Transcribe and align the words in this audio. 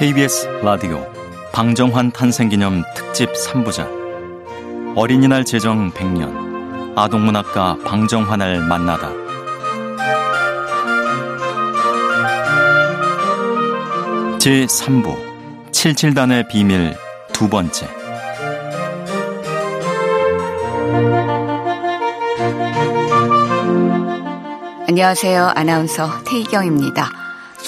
KBS 0.00 0.48
라디오 0.62 1.06
방정환 1.52 2.10
탄생기념 2.10 2.84
특집 2.96 3.28
3부작 3.34 4.96
어린이날 4.96 5.44
제정 5.44 5.90
100년 5.90 6.96
아동문학가 6.96 7.76
방정환을 7.84 8.60
만나다 8.60 9.10
제3부 14.38 15.70
77단의 15.70 16.48
비밀 16.48 16.96
두 17.34 17.50
번째 17.50 17.86
안녕하세요. 24.88 25.52
아나운서 25.54 26.08
태희경입니다. 26.24 27.19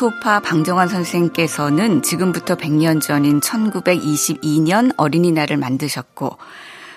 소파 0.03 0.41
방정환 0.41 0.89
선생께서는 0.89 2.03
지금부터 2.03 2.57
100년 2.57 3.01
전인 3.01 3.39
1922년 3.39 4.93
어린이날을 4.97 5.57
만드셨고 5.57 6.39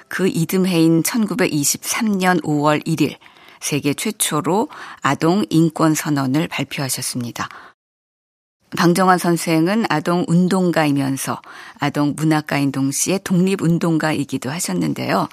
그 0.08 0.28
이듬해인 0.28 1.04
1923년 1.04 2.42
5월 2.42 2.84
1일 2.84 3.18
세계 3.60 3.94
최초로 3.94 4.70
아동 5.04 5.46
인권 5.52 5.94
선언을 5.94 6.48
발표하셨습니다. 6.48 7.48
방정환 8.76 9.20
선생은 9.20 9.86
아동 9.88 10.26
운동가이면서 10.28 11.40
아동 11.78 12.16
문학가인 12.18 12.72
동시에 12.72 13.20
독립운동가이기도 13.20 14.50
하셨는데요. 14.50 15.30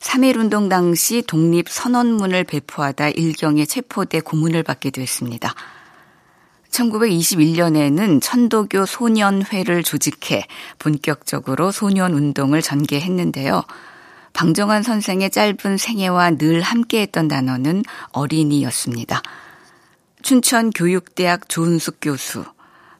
3.1운동 0.00 0.68
당시 0.68 1.22
독립선언문을 1.26 2.44
배포하다 2.44 3.08
일경에 3.08 3.64
체포돼 3.64 4.20
고문을 4.20 4.62
받기도 4.64 5.00
했습니다. 5.00 5.54
1921년에는 6.76 8.20
천도교 8.20 8.86
소년회를 8.86 9.82
조직해 9.82 10.46
본격적으로 10.78 11.72
소년 11.72 12.12
운동을 12.12 12.60
전개했는데요. 12.62 13.62
방정환 14.32 14.82
선생의 14.82 15.30
짧은 15.30 15.78
생애와 15.78 16.32
늘 16.32 16.60
함께했던 16.60 17.28
단어는 17.28 17.84
어린이였습니다. 18.12 19.22
춘천교육대학 20.20 21.48
조은숙 21.48 21.98
교수, 22.02 22.44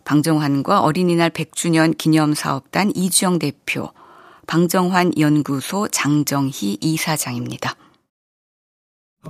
방정환과 0.05 0.81
어린이날 0.81 1.31
100주년 1.31 1.99
기념사업단 1.99 2.93
이주영 2.95 3.39
대표, 3.39 3.91
방정환 4.47 5.13
연구소 5.19 5.89
장정희 5.89 6.79
이사장입니다. 6.81 7.75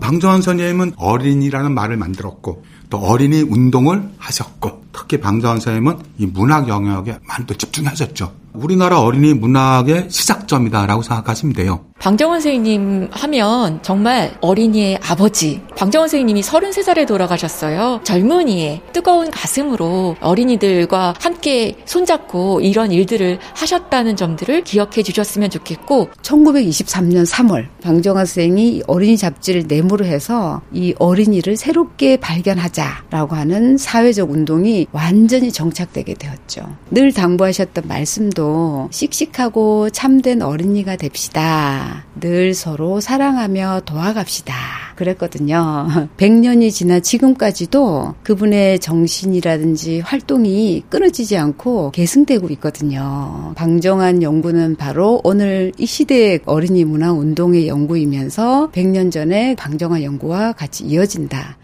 방정환 0.00 0.42
선생님은 0.42 0.92
어린이라는 0.98 1.72
말을 1.72 1.96
만들었고 1.96 2.62
또 2.90 2.98
어린이 2.98 3.42
운동을 3.42 4.10
하셨고 4.18 4.84
특히 4.92 5.18
방정환 5.18 5.60
선생님은 5.60 5.98
이 6.18 6.26
문학 6.26 6.68
영역에 6.68 7.18
많이 7.26 7.46
또 7.46 7.54
집중하셨죠. 7.54 8.32
우리나라 8.54 9.00
어린이 9.00 9.34
문학의 9.34 10.08
시작점이다라고 10.10 11.02
생각하시면 11.02 11.54
돼요. 11.54 11.84
방정원 11.98 12.40
선생님 12.40 13.08
하면 13.10 13.80
정말 13.82 14.36
어린이의 14.40 14.98
아버지. 15.02 15.60
방정원 15.76 16.08
선생님이 16.08 16.40
33살에 16.42 17.06
돌아가셨어요. 17.06 18.00
젊은이의 18.04 18.82
뜨거운 18.92 19.30
가슴으로 19.30 20.14
어린이들과 20.20 21.14
함께 21.18 21.74
손잡고 21.84 22.60
이런 22.60 22.92
일들을 22.92 23.38
하셨다는 23.54 24.14
점들을 24.14 24.62
기억해 24.62 25.02
주셨으면 25.02 25.50
좋겠고 25.50 26.10
1923년 26.22 27.26
3월 27.26 27.66
방정환 27.82 28.26
선생이 28.26 28.82
어린이 28.86 29.16
잡지를 29.16 29.64
내모로 29.66 30.04
해서 30.04 30.62
이 30.72 30.94
어린이를 30.98 31.56
새롭게 31.56 32.18
발견하자라고 32.18 33.34
하는 33.34 33.78
사회적 33.78 34.30
운동이 34.30 34.86
완전히 34.92 35.50
정착되게 35.50 36.14
되었죠. 36.14 36.76
늘 36.90 37.12
당부하셨던 37.12 37.84
말씀도 37.88 38.90
씩씩하고 38.92 39.90
참된 39.90 40.42
어린이가 40.42 40.96
됩시다. 40.96 41.85
늘 42.20 42.54
서로 42.54 43.00
사랑하며 43.00 43.82
도와갑시다. 43.84 44.54
그랬거든요. 44.96 45.86
100년이 46.16 46.72
지난 46.72 47.02
지금까지도 47.02 48.14
그분의 48.22 48.78
정신이라든지 48.78 50.00
활동이 50.00 50.84
끊어지지 50.88 51.36
않고 51.36 51.90
계승되고 51.92 52.48
있거든요. 52.50 53.52
방정한 53.56 54.22
연구는 54.22 54.76
바로 54.76 55.20
오늘 55.22 55.72
이 55.78 55.86
시대의 55.86 56.40
어린이 56.46 56.84
문화 56.84 57.12
운동의 57.12 57.68
연구이면서 57.68 58.70
100년 58.72 59.12
전에 59.12 59.54
방정한 59.56 60.02
연구와 60.02 60.52
같이 60.52 60.84
이어진다. 60.84 61.58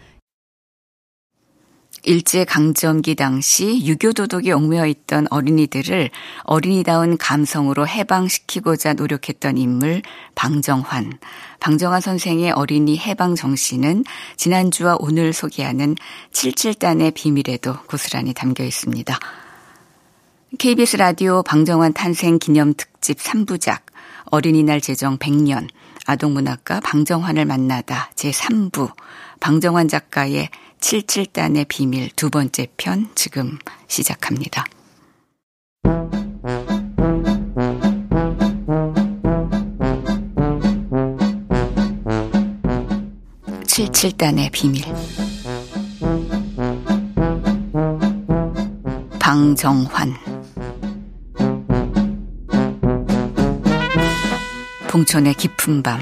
일제강점기 2.03 3.15
당시 3.15 3.85
유교도덕에 3.85 4.51
얽매여 4.51 4.85
있던 4.87 5.27
어린이들을 5.29 6.09
어린이다운 6.43 7.17
감성으로 7.17 7.87
해방시키고자 7.87 8.93
노력했던 8.93 9.57
인물 9.57 10.01
방정환. 10.35 11.17
방정환 11.59 12.01
선생의 12.01 12.51
어린이 12.51 12.97
해방 12.97 13.35
정신은 13.35 14.03
지난주와 14.35 14.97
오늘 14.99 15.31
소개하는 15.31 15.95
77단의 16.31 17.13
비밀에도 17.13 17.77
고스란히 17.87 18.33
담겨 18.33 18.65
있습니다. 18.65 19.17
KBS 20.59 20.97
라디오 20.97 21.41
방정환 21.41 21.93
탄생 21.93 22.37
기념 22.37 22.73
특집 22.75 23.17
3부작 23.17 23.79
어린이날 24.25 24.81
제정 24.81 25.17
100년 25.17 25.67
아동문학가 26.05 26.81
방정환을 26.81 27.45
만나다 27.45 28.11
제3부 28.15 28.91
방정환 29.39 29.87
작가의 29.87 30.49
77단의 30.83 31.65
비밀 31.69 32.09
두 32.13 32.29
번째 32.29 32.67
편 32.75 33.09
지금 33.15 33.57
시작합니다. 33.87 34.65
77단의 43.65 44.51
비밀. 44.51 44.83
방정환. 49.19 50.13
봉천의 54.89 55.33
깊은 55.35 55.81
밤 55.81 56.01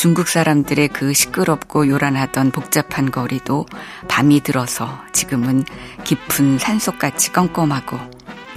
중국 0.00 0.28
사람들의 0.28 0.88
그 0.88 1.12
시끄럽고 1.12 1.86
요란하던 1.86 2.52
복잡한 2.52 3.10
거리도 3.10 3.66
밤이 4.08 4.40
들어서 4.40 4.98
지금은 5.12 5.62
깊은 6.04 6.56
산속같이 6.58 7.34
껌껌하고 7.34 7.98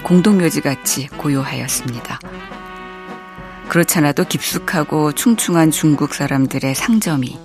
공동묘지같이 0.03 1.08
고요하였습니다. 1.18 2.18
그렇잖아도 3.68 4.24
깊숙하고 4.24 5.12
충충한 5.12 5.70
중국 5.70 6.14
사람들의 6.14 6.76
상점이 6.76 7.38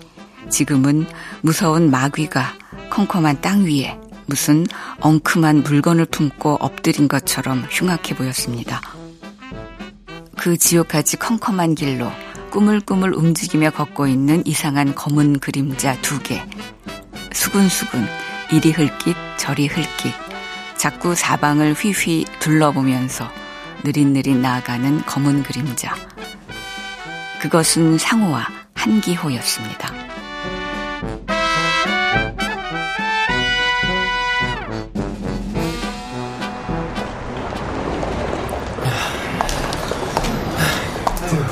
지금은 0.48 1.04
무서운 1.40 1.90
마귀가 1.90 2.54
컴컴한 2.90 3.40
땅 3.40 3.64
위에 3.64 3.98
무슨 4.26 4.64
엉큼한 5.00 5.64
물건을 5.64 6.04
품고 6.04 6.58
엎드린 6.60 7.08
것처럼 7.08 7.66
흉악해 7.68 8.14
보였습니다. 8.14 8.80
그 10.36 10.56
지옥까지 10.56 11.16
컴컴한 11.16 11.74
길로 11.74 12.12
꾸물꾸물 12.50 13.14
움직이며 13.14 13.70
걷고 13.70 14.06
있는 14.06 14.46
이상한 14.46 14.94
검은 14.94 15.38
그림자 15.38 16.00
두 16.00 16.18
개. 16.20 16.42
수근수근, 17.32 18.06
이리 18.50 18.72
흘깃, 18.72 19.16
저리 19.36 19.66
흘깃. 19.66 20.12
자꾸 20.76 21.14
사방을 21.14 21.74
휘휘 21.74 22.24
둘러보면서 22.40 23.30
느릿느릿 23.84 24.36
나아가는 24.36 25.04
검은 25.04 25.42
그림자. 25.42 25.94
그것은 27.40 27.98
상호와 27.98 28.46
한기호였습니다. 28.74 30.07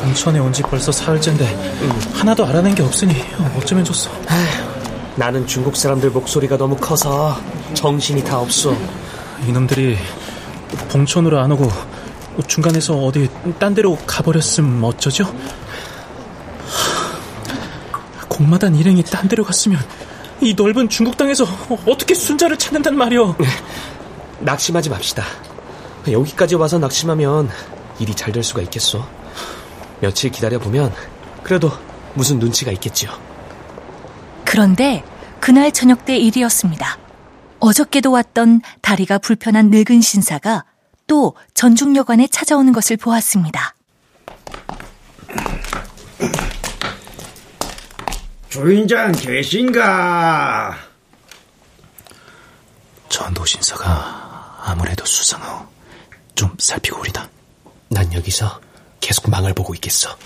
인천에 0.06 0.38
온 0.38 0.53
지 0.53 0.62
벌써 0.62 0.91
사흘째인데 0.93 1.44
하나도 2.14 2.47
알아낸 2.47 2.75
게 2.75 2.82
없으니 2.82 3.14
어쩌면 3.56 3.85
좋소. 3.85 4.11
나는 5.17 5.47
중국 5.47 5.76
사람들 5.76 6.11
목소리가 6.11 6.56
너무 6.56 6.76
커서 6.76 7.38
정신이 7.75 8.25
다 8.25 8.38
없어. 8.38 8.75
이놈들이 9.47 9.99
봉천으로 10.88 11.38
안 11.41 11.53
오고 11.53 11.70
중간에서 12.47 12.97
어디 12.99 13.29
딴 13.58 13.75
데로 13.75 13.97
가버렸음 14.06 14.82
어쩌죠? 14.85 15.35
공마단 18.29 18.75
일행이 18.75 19.03
딴 19.05 19.29
데로 19.29 19.44
갔으면 19.44 19.79
이 20.41 20.55
넓은 20.55 20.88
중국 20.88 21.17
땅에서 21.17 21.44
어떻게 21.87 22.14
순자를 22.14 22.58
찾는단 22.58 22.97
말이오? 22.97 23.35
낙심하지 24.41 24.91
맙시다. 24.91 25.25
여기까지 26.11 26.55
와서 26.55 26.79
낙심하면 26.79 27.49
일이 27.99 28.14
잘 28.14 28.32
될 28.32 28.43
수가 28.44 28.61
있겠소. 28.62 29.03
며칠 30.00 30.31
기다려보면 30.31 30.93
그래도 31.43 31.70
무슨 32.14 32.38
눈치가 32.38 32.72
있겠지요. 32.72 33.10
그런데 34.44 35.04
그날 35.40 35.72
저녁 35.72 36.04
때 36.04 36.16
일이었습니다. 36.16 36.98
어저께도 37.60 38.10
왔던 38.10 38.62
다리가 38.81 39.19
불편한 39.19 39.70
늙은 39.70 40.00
신사가 40.00 40.64
또 41.06 41.34
전중여관에 41.54 42.28
찾아오는 42.28 42.72
것을 42.72 42.96
보았습니다. 42.96 43.75
주인장 48.48 49.12
계신가? 49.12 50.76
저 53.08 53.31
노신사가 53.31 54.62
아무래도 54.64 55.04
수상하오. 55.04 55.66
좀 56.34 56.54
살피고 56.58 57.00
오리다. 57.00 57.28
난 57.88 58.12
여기서 58.12 58.60
계속 59.00 59.31
망을 59.31 59.54
보고 59.54 59.75
있겠어. 59.75 60.16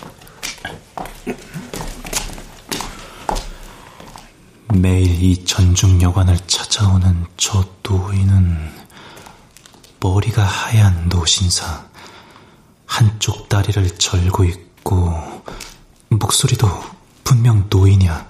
매일 4.73 5.21
이 5.21 5.45
전중 5.45 6.01
여관을 6.01 6.37
찾아오는 6.47 7.25
저 7.37 7.63
노인은 7.83 8.71
머리가 9.99 10.43
하얀 10.43 11.09
노신사, 11.09 11.85
한쪽 12.85 13.49
다리를 13.49 13.97
절고 13.97 14.45
있고 14.45 15.43
목소리도 16.09 16.67
분명 17.23 17.67
노인이야. 17.69 18.27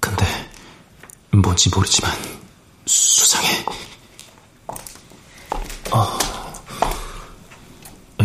근데 0.00 0.26
뭔지 1.30 1.68
모르지만 1.70 2.10
수상해. 2.86 3.64
어, 5.90 6.18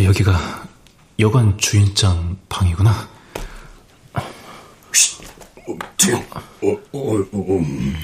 여기가 0.02 0.63
여관 1.20 1.58
주인장 1.58 2.38
방이구나. 2.50 3.10
어, 6.62 6.70
어, 6.92 7.58
음. 7.58 7.96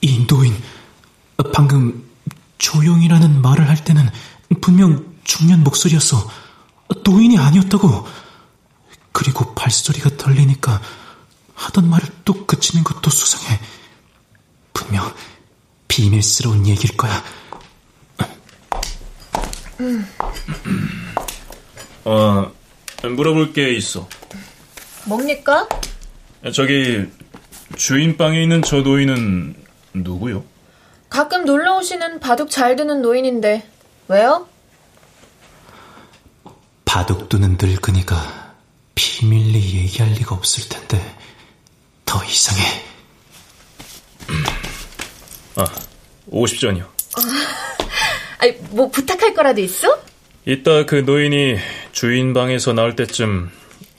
이 0.00 0.26
노인, 0.26 0.60
방금 1.52 2.08
조용이라는 2.58 3.42
말을 3.42 3.68
할 3.68 3.82
때는 3.84 4.08
분명 4.60 5.14
중년 5.24 5.62
목소리였어. 5.62 6.28
노인이 7.04 7.38
아니었다고. 7.38 8.06
그리고 9.12 9.54
발소리가 9.54 10.16
들리니까 10.16 10.80
하던 11.54 11.88
말을 11.88 12.08
또 12.24 12.46
그치는 12.46 12.82
것도 12.82 13.10
수상해. 13.10 13.60
분명 14.72 15.12
비밀스러운 15.88 16.66
얘기일 16.66 16.96
거야. 16.96 17.22
어, 22.04 22.52
물어볼 23.02 23.52
게 23.52 23.70
있어. 23.74 24.08
뭡니까? 25.04 25.68
저기 26.52 27.06
주인 27.76 28.16
방에 28.16 28.42
있는 28.42 28.62
저 28.62 28.78
노인은 28.82 29.54
누구요? 29.94 30.44
가끔 31.08 31.44
놀러 31.44 31.76
오시는 31.78 32.20
바둑 32.20 32.50
잘 32.50 32.76
두는 32.76 33.02
노인인데 33.02 33.68
왜요? 34.08 34.48
바둑 36.84 37.28
두는 37.28 37.56
늙은이가 37.60 38.54
비밀리 38.94 39.58
얘기할 39.78 40.12
리가 40.12 40.34
없을 40.34 40.68
텐데 40.68 41.16
더 42.04 42.22
이상해. 42.24 42.62
아, 45.56 45.64
오십전이요. 46.28 46.88
아니, 48.42 48.54
뭐 48.70 48.90
부탁할 48.90 49.34
거라도 49.34 49.60
있어? 49.60 50.02
이따 50.44 50.84
그 50.84 50.96
노인이 50.96 51.58
주인 51.92 52.34
방에서 52.34 52.72
나올 52.72 52.96
때쯤 52.96 53.50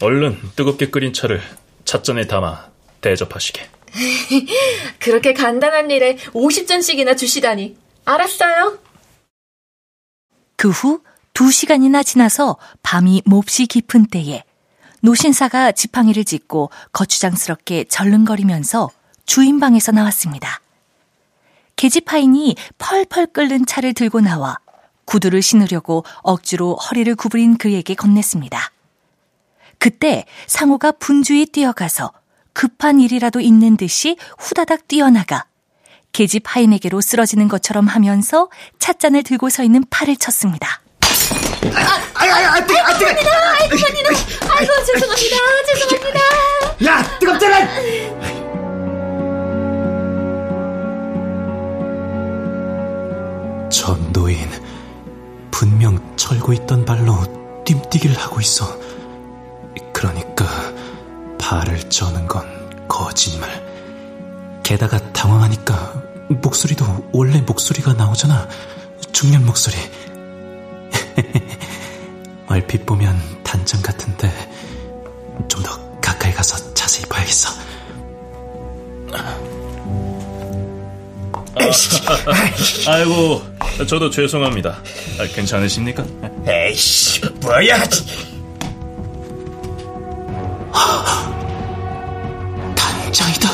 얼른 0.01 0.37
뜨겁게 0.57 0.89
끓인 0.89 1.13
차를 1.13 1.41
찻잔에 1.85 2.27
담아 2.27 2.69
대접하시게. 2.99 3.69
그렇게 4.99 5.33
간단한 5.33 5.89
일에 5.91 6.17
50전씩이나 6.33 7.17
주시다니. 7.17 7.77
알았어요. 8.03 8.79
그후두 10.57 11.49
시간이나 11.49 12.03
지나서 12.03 12.57
밤이 12.81 13.21
몹시 13.25 13.65
깊은 13.65 14.07
때에 14.07 14.43
노신사가 15.01 15.71
지팡이를 15.71 16.25
짚고 16.25 16.69
거추장스럽게 16.91 17.85
절름거리면서 17.85 18.89
주인 19.25 19.61
방에서 19.61 19.93
나왔습니다. 19.93 20.62
계집하인이 21.83 22.55
펄펄 22.77 23.27
끓는 23.33 23.65
차를 23.65 23.93
들고 23.93 24.21
나와 24.21 24.57
구두를 25.03 25.41
신으려고 25.41 26.05
억지로 26.21 26.75
허리를 26.75 27.13
구부린 27.15 27.57
그에게 27.57 27.93
건넸습니다. 27.93 28.69
그때 29.79 30.23
상호가 30.47 30.93
분주히 30.93 31.45
뛰어가서 31.45 32.13
급한 32.53 33.01
일이라도 33.01 33.41
있는 33.41 33.75
듯이 33.75 34.15
후다닥 34.39 34.87
뛰어나가 34.87 35.43
계집 36.13 36.43
하인에게로 36.45 37.01
쓰러지는 37.01 37.49
것처럼 37.49 37.87
하면서 37.87 38.47
찻잔을 38.79 39.23
들고 39.23 39.49
서 39.49 39.61
있는 39.61 39.83
팔을 39.89 40.15
쳤습니다. 40.15 40.79
아이, 42.13 42.29
아이, 42.29 42.45
아이, 42.45 42.65
뜨거, 42.65 42.79
아, 42.79 42.97
뜨거. 42.97 43.09
아이고, 43.09 43.75
아이고, 43.75 44.09
아이고, 44.53 44.85
죄송합니다, 44.85 45.35
죄송합니다. 45.67 46.85
야, 46.85 47.19
뜨겁잖아. 47.19 48.12
분명 55.53 56.15
철고 56.17 56.51
있던 56.53 56.83
발로 56.83 57.15
뜀뛰기를 57.63 58.17
하고 58.17 58.41
있어. 58.41 58.75
그러니까 59.93 60.45
발을 61.39 61.89
저는 61.91 62.27
건 62.27 62.87
거짓말. 62.87 63.63
게다가 64.63 64.97
당황하니까 65.13 66.01
목소리도 66.41 67.09
원래 67.13 67.39
목소리가 67.41 67.93
나오잖아. 67.93 68.47
중년 69.11 69.45
목소리. 69.45 69.75
얼핏 72.49 72.87
보면 72.87 73.15
단장 73.43 73.79
같은데 73.83 74.31
좀 75.47 75.61
더 75.61 75.79
가까이 76.01 76.33
가서 76.33 76.73
자세히 76.73 77.05
봐야겠어. 77.05 77.49
아이고, 82.87 83.52
저도 83.87 84.09
죄송합니다. 84.09 84.81
아, 85.19 85.27
괜찮으십니까? 85.35 86.05
에이씨, 86.47 87.21
뭐야? 87.41 87.83
단장이다. 92.75 93.49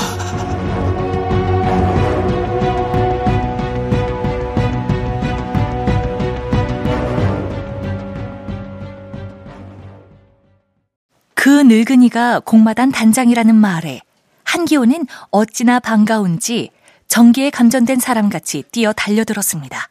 그 11.34 11.50
늙은이가 11.50 12.42
공마단 12.42 12.92
단장이라는 12.92 13.56
말에 13.56 14.02
한기호는 14.44 15.08
어찌나 15.32 15.80
반가운지 15.80 16.70
전기에 17.08 17.50
감전된 17.50 18.00
사람같이 18.00 18.64
뛰어 18.72 18.94
달려들었습니다. 18.94 19.90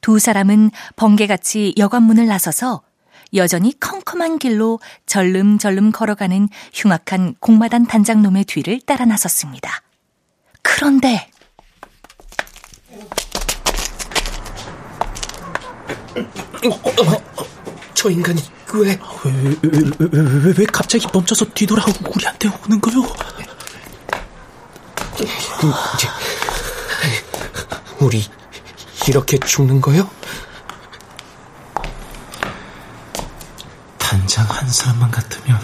두 0.00 0.18
사람은 0.18 0.70
번개같이 0.96 1.74
여관문을 1.76 2.26
나서서 2.26 2.82
여전히 3.34 3.78
컴컴한 3.78 4.38
길로 4.38 4.80
절름절름 5.06 5.92
걸어가는 5.92 6.48
흉악한 6.72 7.36
공마단 7.40 7.86
단장놈의 7.86 8.44
뒤를 8.44 8.80
따라 8.80 9.04
나섰습니다. 9.04 9.82
그런데 10.62 11.30
저 17.94 18.10
인간이 18.10 18.40
왜? 18.74 18.98
왜, 19.24 19.56
왜, 19.62 19.82
왜, 19.98 20.20
왜, 20.20 20.54
왜 20.58 20.64
갑자기 20.66 21.06
멈춰서 21.12 21.46
뒤돌아 21.54 21.84
우리한테 22.14 22.48
오는 22.48 22.80
거요? 22.80 23.02
우리 28.00 28.24
이렇게 29.08 29.38
죽는 29.38 29.80
거요? 29.80 30.08
단장 33.98 34.46
한 34.48 34.68
사람만 34.68 35.10
같으면 35.10 35.58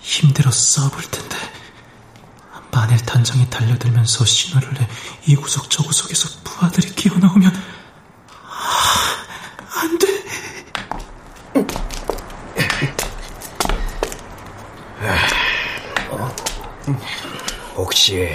힘들어 0.00 0.50
싸워볼 0.50 1.02
텐데 1.10 1.36
만일 2.70 2.98
단장이 3.04 3.50
달려들면서 3.50 4.24
신호를 4.24 4.72
내 4.74 4.88
이 5.28 5.36
구석 5.36 5.68
저 5.68 5.82
구석에서 5.82 6.40
부하들이 6.42 6.88
끼어나오면 6.94 7.52
아, 8.46 9.82
안 9.82 9.98
돼. 9.98 10.06
혹시 17.76 18.28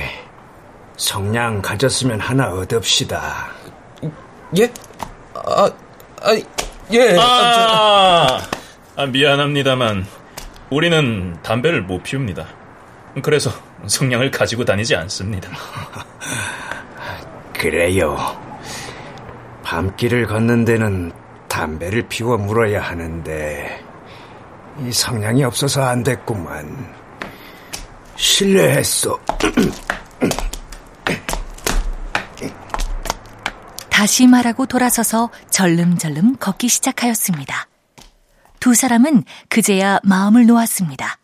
성냥 0.98 1.64
가졌으면 1.64 2.20
하나 2.20 2.50
얻읍시다. 2.54 3.63
예? 4.58 4.72
아, 5.34 5.70
아, 6.22 6.36
예. 6.92 7.18
아, 7.20 8.40
아, 8.96 9.06
미안합니다만 9.08 10.06
우리는 10.70 11.38
담배를 11.42 11.82
못 11.82 12.04
피웁니다. 12.04 12.46
그래서 13.22 13.52
성냥을 13.88 14.32
가지고 14.32 14.66
다니지 14.66 14.96
않습니다. 14.96 15.50
그래요. 17.54 18.18
밤길을 19.64 20.28
걷는 20.28 20.66
데는 20.66 21.12
담배를 21.48 22.08
피워 22.10 22.38
물어야 22.38 22.82
하는데 22.82 23.84
이 24.82 24.92
성량이 24.92 25.44
없어서 25.44 25.84
안 25.84 26.04
됐구만. 26.04 26.94
실례했어. 28.16 29.20
다시 34.04 34.28
말하고 34.28 34.66
돌아서서 34.66 35.30
절름절름 35.50 36.36
걷기 36.36 36.68
시작하였습니다. 36.68 37.70
두 38.60 38.74
사람은 38.74 39.24
그제야 39.48 40.02
마음을 40.04 40.46
놓았습니다. 40.46 41.20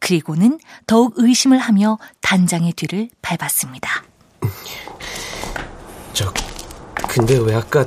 그리고는 0.00 0.58
더욱 0.88 1.14
의심을 1.16 1.58
하며 1.58 1.96
단장의 2.22 2.72
뒤를 2.72 3.08
밟았습니다. 3.22 4.02
저, 6.12 6.34
근데 7.08 7.38
왜 7.38 7.54
아까 7.54 7.86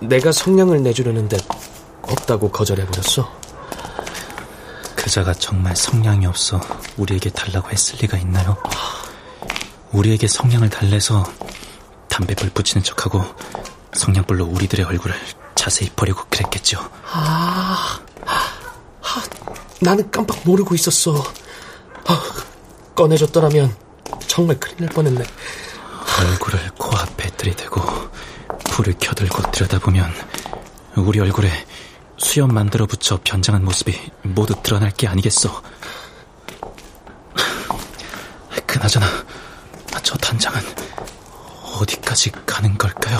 내가 0.00 0.32
성냥을 0.32 0.82
내주려는데 0.82 1.36
없다고 2.00 2.50
거절해버렸어? 2.50 3.30
그자가 4.96 5.34
정말 5.34 5.76
성냥이 5.76 6.24
없어 6.24 6.62
우리에게 6.96 7.28
달라고 7.28 7.68
했을 7.68 7.98
리가 8.00 8.16
있나요? 8.16 8.56
우리에게 9.92 10.28
성냥을 10.28 10.70
달래서 10.70 11.26
담배불 12.14 12.50
붙이는 12.50 12.84
척하고 12.84 13.24
성냥불로 13.92 14.44
우리들의 14.44 14.86
얼굴을 14.86 15.16
자세히 15.56 15.90
버리고 15.96 16.22
그랬겠죠. 16.30 16.78
아, 17.10 17.98
아 18.24 19.22
나는 19.80 20.08
깜빡 20.12 20.38
모르고 20.44 20.76
있었어. 20.76 21.16
아, 22.06 22.22
꺼내줬더라면 22.94 23.74
정말 24.28 24.60
큰일 24.60 24.76
날 24.78 24.88
뻔했네. 24.90 25.24
얼굴을 26.20 26.70
코앞에 26.78 27.30
들이대고 27.30 27.82
불을 28.70 28.94
켜들고 29.00 29.50
들여다보면 29.50 30.08
우리 30.94 31.18
얼굴에 31.18 31.50
수염 32.16 32.54
만들어 32.54 32.86
붙여 32.86 33.18
변장한 33.24 33.64
모습이 33.64 34.12
모두 34.22 34.54
드러날 34.62 34.92
게 34.92 35.08
아니겠어. 35.08 35.60
그나저나 38.68 39.06
저 40.04 40.16
단장은 40.18 40.93
어디까지 41.80 42.30
가는 42.46 42.76
걸까요? 42.78 43.18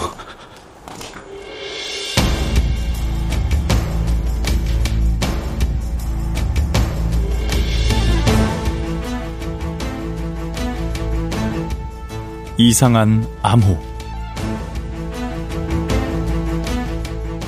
이상한 12.56 13.26
암호 13.42 13.76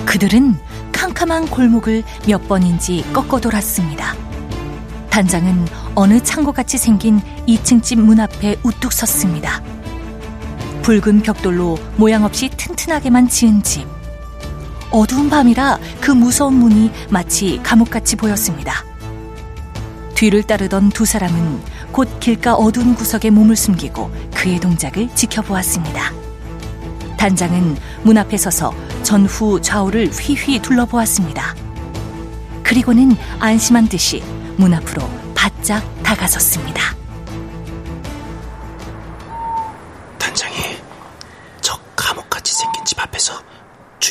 그들은 0.05 0.57
캄캄한 0.93 1.49
골목을 1.51 2.03
몇 2.27 2.49
번인지 2.49 3.05
꺾어 3.13 3.41
돌았습니다. 3.41 4.15
단장은 5.11 5.67
어느 5.95 6.23
창고같이 6.23 6.79
생긴 6.79 7.21
2층 7.47 7.83
집 7.83 7.97
문 7.99 8.21
앞에 8.21 8.57
우뚝 8.63 8.93
섰습니다. 8.93 9.63
붉은 10.87 11.23
벽돌로 11.23 11.76
모양 11.97 12.23
없이 12.23 12.49
튼튼하게만 12.49 13.28
지은 13.28 13.61
집. 13.64 13.88
어두운 14.93 15.28
밤이라 15.28 15.81
그 16.00 16.12
무서운 16.12 16.55
문이 16.55 16.93
마치 17.11 17.59
감옥같이 17.64 18.14
보였습니다. 18.14 18.85
뒤를 20.14 20.45
따르던 20.45 20.90
두 20.90 21.05
사람은 21.05 21.61
곧 21.90 22.21
길가 22.21 22.55
어두운 22.55 22.95
구석에 22.95 23.31
몸을 23.31 23.57
숨기고 23.57 24.12
그의 24.33 24.61
동작을 24.61 25.09
지켜보았습니다. 25.12 26.12
단장은 27.16 27.76
문 28.05 28.16
앞에 28.16 28.37
서서 28.37 28.73
전후 29.02 29.61
좌우를 29.61 30.11
휘휘 30.11 30.61
둘러보았습니다. 30.61 31.57
그리고는 32.62 33.16
안심한 33.40 33.88
듯이 33.88 34.23
문 34.57 34.73
앞으로 34.73 35.02
바짝 35.35 35.83
다가섰습니다. 36.05 36.95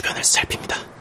주변을 0.05 0.23
살핍니다. 0.23 0.94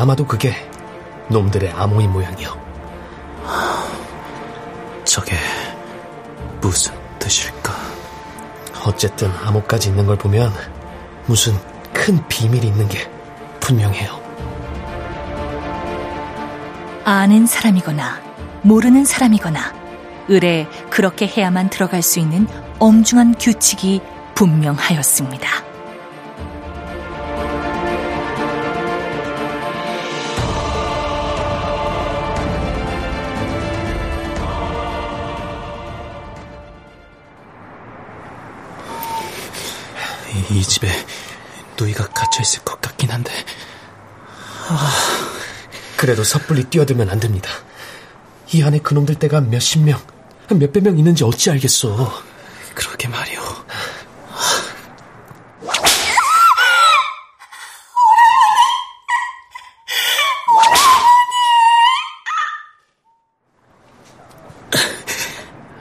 아마도 0.00 0.26
그게 0.26 0.54
놈들의 1.28 1.72
암호인 1.72 2.10
모양이요. 2.10 2.58
저게 5.04 5.36
무슨 6.62 6.94
뜻일까? 7.18 7.70
어쨌든 8.86 9.30
암호까지 9.44 9.90
있는 9.90 10.06
걸 10.06 10.16
보면 10.16 10.50
무슨 11.26 11.52
큰 11.92 12.26
비밀이 12.28 12.66
있는 12.66 12.88
게 12.88 13.10
분명해요. 13.60 14.18
아는 17.04 17.46
사람이거나 17.46 18.22
모르는 18.62 19.04
사람이거나 19.04 19.74
을에 20.30 20.66
그렇게 20.88 21.26
해야만 21.26 21.68
들어갈 21.68 22.00
수 22.00 22.20
있는 22.20 22.46
엄중한 22.78 23.34
규칙이 23.38 24.00
분명하였습니다. 24.34 25.69
이 40.50 40.62
집에 40.62 40.88
누이가 41.78 42.06
갇혀 42.08 42.42
있을 42.42 42.62
것 42.64 42.80
같긴 42.80 43.10
한데. 43.10 43.32
아, 44.68 44.92
그래도 45.96 46.24
섣불리 46.24 46.64
뛰어들면 46.64 47.08
안 47.08 47.20
됩니다. 47.20 47.50
이 48.52 48.62
안에 48.62 48.80
그놈들 48.80 49.14
떼가 49.14 49.40
몇십 49.42 49.82
명, 49.82 50.00
몇백 50.50 50.82
명 50.82 50.98
있는지 50.98 51.24
어찌 51.24 51.50
알겠어. 51.50 52.22
그러게 52.74 53.08
말이오. 53.08 53.40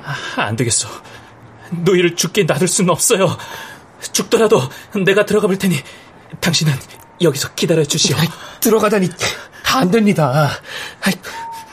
아, 0.03 0.41
안 0.43 0.55
되겠어. 0.55 0.87
노이를 1.71 2.15
죽게 2.15 2.43
놔둘 2.43 2.67
수는 2.67 2.91
없어요. 2.91 3.37
죽더라도 4.01 4.61
내가 5.05 5.25
들어가 5.25 5.47
볼 5.47 5.57
테니 5.57 5.75
당신은 6.39 6.73
여기서 7.21 7.53
기다려 7.55 7.83
주시오. 7.83 8.15
들어가다니 8.61 9.09
안 9.75 9.91
됩니다. 9.91 10.49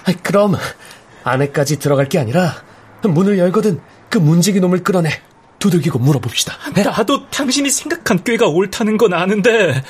아이, 0.04 0.14
그럼 0.22 0.56
안에까지 1.24 1.78
들어갈 1.78 2.08
게 2.08 2.18
아니라 2.18 2.62
문을 3.02 3.38
열거든 3.38 3.80
그 4.10 4.18
문지기 4.18 4.60
놈을 4.60 4.82
끌어내 4.82 5.10
두들기고 5.58 5.98
물어봅시다. 5.98 6.56
나도 6.74 7.28
당신이 7.30 7.70
생각한 7.70 8.24
꾀가 8.24 8.48
옳다는 8.48 8.96
건 8.96 9.14
아는데 9.14 9.82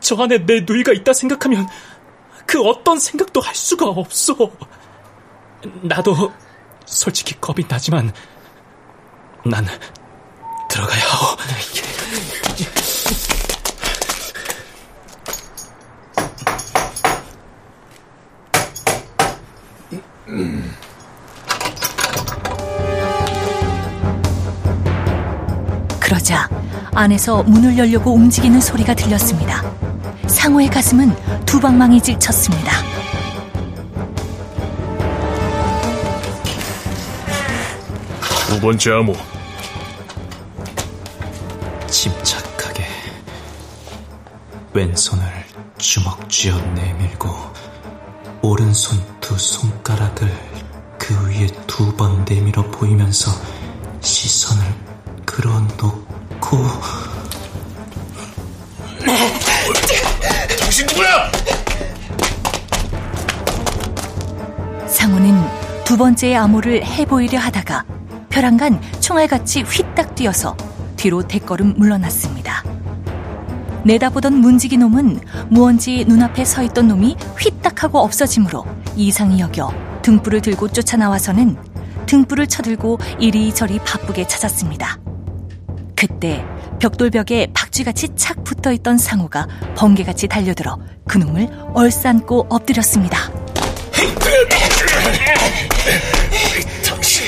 저 0.00 0.16
안에 0.22 0.44
내 0.46 0.60
누이가 0.60 0.92
있다 0.92 1.12
생각하면 1.12 1.68
그 2.46 2.60
어떤 2.62 2.98
생각도 2.98 3.40
할 3.40 3.54
수가 3.54 3.86
없어. 3.86 4.36
나도 5.82 6.32
솔직히 6.84 7.40
겁이 7.40 7.64
나지만 7.68 8.12
난 9.44 9.66
들어가야 10.74 11.00
하오. 11.04 11.36
그러자 26.00 26.48
안에서 26.92 27.44
문을 27.44 27.78
열려고 27.78 28.12
움직이는 28.12 28.60
소리가 28.60 28.94
들렸습니다. 28.94 29.62
상호의 30.26 30.68
가슴은 30.70 31.14
두 31.46 31.60
방망이 31.60 32.00
질쳤습니다. 32.00 32.72
두 38.48 38.60
번째 38.60 38.90
암호. 38.90 39.33
왼손을 44.88 45.24
주먹 45.78 46.28
쥐어 46.28 46.54
내밀고 46.74 47.30
오른손 48.42 48.98
두 49.18 49.36
손가락을 49.38 50.30
그 50.98 51.14
위에 51.26 51.46
두 51.66 51.96
번 51.96 52.22
내밀어 52.26 52.62
보이면서 52.70 53.30
시선을 54.02 54.62
끌어놓고 55.24 56.02
당신 60.60 60.86
누구야? 60.86 61.32
상우는 64.86 65.84
두 65.84 65.96
번째의 65.96 66.36
암호를 66.36 66.84
해보이려 66.84 67.38
하다가 67.38 67.84
벼랑간 68.28 68.82
총알같이 69.00 69.62
휘딱 69.62 70.14
뛰어서 70.14 70.54
뒤로 70.96 71.22
대걸음 71.26 71.72
물러났습니다. 71.78 72.33
내다보던 73.84 74.34
문지기 74.34 74.76
놈은 74.78 75.20
무언지 75.50 76.04
눈앞에 76.06 76.44
서 76.44 76.62
있던 76.62 76.88
놈이 76.88 77.16
휘딱하고 77.38 77.98
없어지므로 78.00 78.64
이상히 78.96 79.40
여겨 79.40 79.72
등불을 80.02 80.40
들고 80.40 80.68
쫓아나와서는 80.68 81.56
등불을 82.06 82.46
쳐들고 82.46 82.98
이리저리 83.18 83.78
바쁘게 83.80 84.26
찾았습니다. 84.26 84.98
그때 85.96 86.44
벽돌벽에 86.80 87.48
박쥐같이 87.54 88.08
착 88.16 88.44
붙어있던 88.44 88.98
상우가 88.98 89.46
번개같이 89.74 90.28
달려들어 90.28 90.78
그놈을 91.06 91.48
얼싸안고 91.72 92.46
엎드렸습니다. 92.50 93.30
당신 96.84 97.24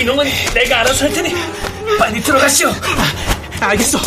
이놈은 0.00 0.26
내가 0.54 0.80
알아서 0.80 1.04
할 1.04 1.12
테니 1.12 1.34
빨리 1.98 2.20
들어가시오. 2.20 2.72
알겠어. 3.60 3.98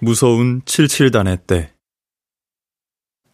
무서운 0.00 0.62
77단의 0.62 1.46
때 1.46 1.72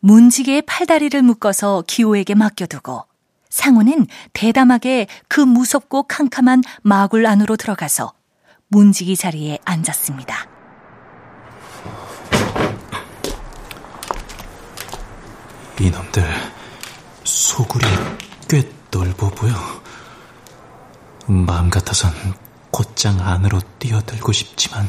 문지기의 0.01 0.63
팔다리를 0.63 1.23
묶어서 1.23 1.85
기호에게 1.87 2.35
맡겨두고 2.35 3.05
상우는 3.49 4.07
대담하게 4.33 5.07
그 5.29 5.41
무섭고 5.41 6.05
캄캄한 6.05 6.63
마굴 6.83 7.27
안으로 7.27 7.57
들어가서 7.57 8.13
문지기 8.69 9.17
자리에 9.17 9.59
앉았습니다. 9.65 10.54
이놈들 15.81 16.25
소굴이 17.25 17.85
꽤 18.49 18.71
넓어 18.91 19.29
보여. 19.31 19.55
마음 21.27 21.71
같아선 21.71 22.13
곧장 22.71 23.21
안으로 23.21 23.61
뛰어들고 23.79 24.33
싶지만 24.33 24.89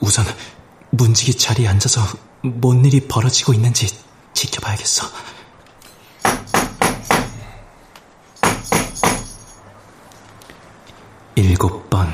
우선 0.00 0.24
문지기 0.90 1.34
자리에 1.34 1.68
앉아서 1.68 2.02
뭔 2.42 2.84
일이 2.84 3.06
벌어지고 3.06 3.54
있는지 3.54 3.88
지켜봐야겠어. 4.34 5.06
일곱 11.34 11.88
번 11.88 12.12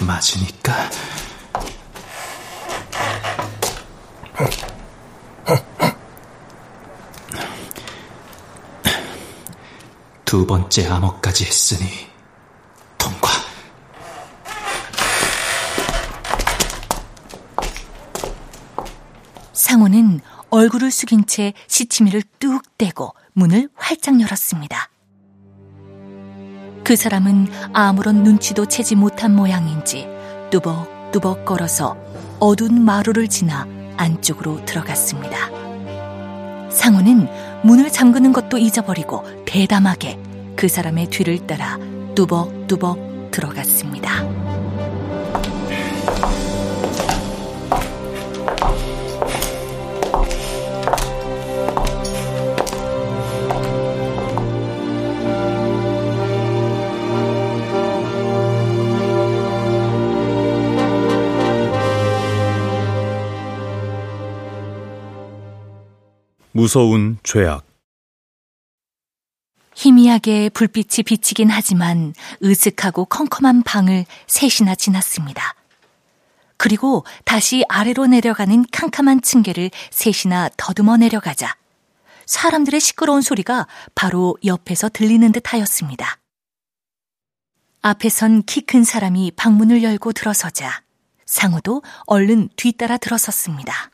맞으니까 0.00 0.90
두 10.30 10.46
번째 10.46 10.86
암호까지 10.86 11.44
했으니 11.44 11.88
통과. 12.96 13.30
상호는 19.52 20.20
얼굴을 20.50 20.92
숙인 20.92 21.26
채 21.26 21.52
시치미를 21.66 22.22
뚝 22.38 22.62
떼고 22.78 23.12
문을 23.32 23.70
활짝 23.74 24.20
열었습니다. 24.20 24.88
그 26.84 26.94
사람은 26.94 27.48
아무런 27.72 28.22
눈치도 28.22 28.66
채지 28.66 28.94
못한 28.94 29.34
모양인지 29.34 30.06
뚜벅뚜벅 30.52 31.44
걸어서 31.44 31.96
어두운 32.38 32.84
마루를 32.84 33.26
지나 33.26 33.66
안쪽으로 33.96 34.64
들어갔습니다. 34.64 35.50
상우는 36.70 37.49
문을 37.62 37.90
잠그는 37.90 38.32
것도 38.32 38.58
잊어버리고 38.58 39.24
대담하게 39.46 40.18
그 40.56 40.68
사람의 40.68 41.06
뒤를 41.06 41.46
따라 41.46 41.78
뚜벅뚜벅 42.14 43.30
들어갔습니다. 43.30 44.59
무서운 66.60 67.16
죄악 67.22 67.64
희미하게 69.74 70.50
불빛이 70.50 71.04
비치긴 71.06 71.48
하지만 71.48 72.12
으슥하고 72.44 73.06
컴컴한 73.06 73.62
방을 73.62 74.04
셋이나 74.26 74.74
지났습니다. 74.74 75.54
그리고 76.58 77.06
다시 77.24 77.64
아래로 77.70 78.08
내려가는 78.08 78.66
캄캄한 78.70 79.22
층계를 79.22 79.70
셋이나 79.90 80.50
더듬어 80.58 80.98
내려가자 80.98 81.56
사람들의 82.26 82.78
시끄러운 82.78 83.22
소리가 83.22 83.66
바로 83.94 84.36
옆에서 84.44 84.90
들리는 84.90 85.32
듯 85.32 85.54
하였습니다. 85.54 86.18
앞에 87.80 88.10
선 88.10 88.42
키 88.42 88.60
큰 88.66 88.84
사람이 88.84 89.32
방문을 89.34 89.82
열고 89.82 90.12
들어서자 90.12 90.82
상우도 91.24 91.82
얼른 92.04 92.50
뒤따라 92.56 92.98
들어섰습니다. 92.98 93.90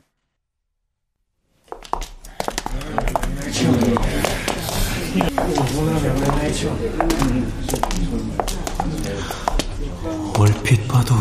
얼핏 10.38 10.86
봐도 10.86 11.14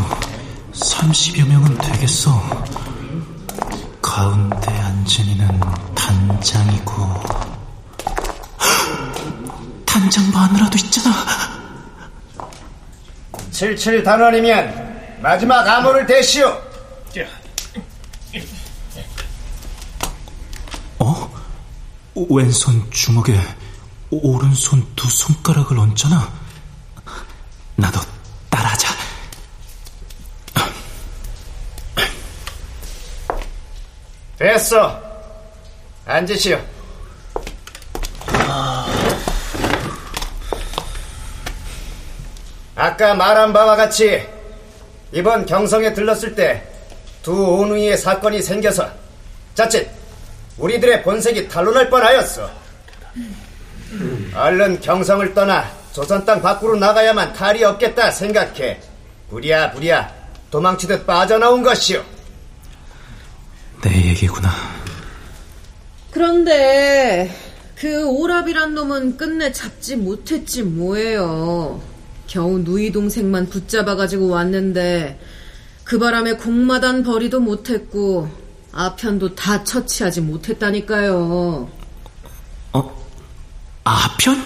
30여 0.72 1.48
명은 1.48 1.78
되겠어. 1.78 2.30
가운데 4.02 4.70
앉은 4.70 5.24
이는 5.26 5.60
단장이고 5.94 6.92
단장 9.86 10.30
마누라도 10.32 10.76
있잖아. 10.78 11.14
77 13.50 14.02
단원이면 14.02 15.18
마지막 15.22 15.66
암호를 15.66 16.06
대시오. 16.06 16.60
어? 21.06 21.30
왼손 22.30 22.90
주먹에 22.90 23.38
오른손 24.10 24.84
두 24.96 25.08
손가락을 25.08 25.78
얹잖아. 25.78 26.32
나도 27.76 28.00
따라하자. 28.50 28.88
됐어. 34.38 35.00
앉으시오. 36.06 36.60
아까 42.74 43.14
말한 43.14 43.52
바와 43.52 43.76
같이 43.76 44.26
이번 45.12 45.46
경성에 45.46 45.94
들렀을 45.94 46.34
때 46.34 46.76
두 47.26 47.32
온우이의 47.32 47.98
사건이 47.98 48.40
생겨서 48.40 48.88
자칫 49.52 49.90
우리들의 50.58 51.02
본색이 51.02 51.48
탄로날 51.48 51.90
뻔하였어. 51.90 52.50
얼른 54.34 54.80
경성을 54.80 55.34
떠나 55.34 55.70
조선 55.92 56.24
땅 56.24 56.42
밖으로 56.42 56.76
나가야만 56.76 57.32
탈이 57.32 57.64
없겠다 57.64 58.10
생각해 58.10 58.80
부랴부랴 59.30 60.12
도망치듯 60.50 61.06
빠져나온 61.06 61.62
것이오. 61.62 62.02
내 63.82 64.08
얘기구나. 64.08 64.50
그런데 66.10 67.30
그 67.76 68.06
오랍이란 68.06 68.74
놈은 68.74 69.16
끝내 69.16 69.52
잡지 69.52 69.96
못했지 69.96 70.62
뭐예요. 70.62 71.80
겨우 72.26 72.58
누이 72.58 72.90
동생만 72.90 73.48
붙잡아가지고 73.48 74.28
왔는데 74.28 75.20
그 75.84 75.98
바람에 75.98 76.32
공마단 76.34 77.02
벌이도 77.02 77.40
못했고 77.40 78.45
아편도 78.76 79.34
다 79.34 79.64
처치하지 79.64 80.20
못했다니까요. 80.20 81.66
어? 82.74 83.06
아편? 83.84 84.44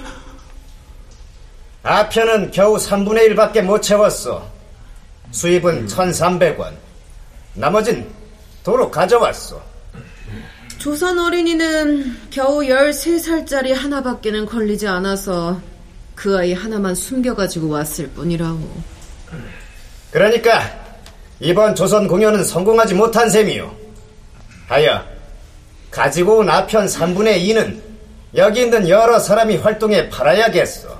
아편은 1.83 2.53
겨우 2.53 2.77
3분의 2.77 3.35
1밖에 3.35 3.61
못 3.61 3.81
채웠어. 3.81 4.49
수입은 5.33 5.89
1,300원. 5.89 6.75
나머진 7.55 8.09
도로 8.63 8.89
가져왔어. 8.89 9.61
조선 10.79 11.19
어린이는 11.19 12.17
겨우 12.31 12.61
13살짜리 12.61 13.75
하나밖에는 13.75 14.47
걸리지 14.47 14.87
않아서 14.87 15.61
그 16.15 16.39
아이 16.39 16.53
하나만 16.53 16.95
숨겨가지고 16.95 17.69
왔을 17.69 18.09
뿐이라고. 18.11 18.83
그러니까 20.13 20.63
이번 21.41 21.75
조선 21.75 22.07
공연은 22.07 22.45
성공하지 22.45 22.95
못한 22.95 23.29
셈이요. 23.29 23.80
하여 24.71 25.05
가지고 25.91 26.39
온 26.39 26.49
아편 26.49 26.87
3분의 26.87 27.43
2는 27.43 27.83
여기 28.37 28.61
있는 28.63 28.89
여러 28.89 29.19
사람이 29.19 29.57
활동에 29.57 30.09
팔아야겠어. 30.09 30.97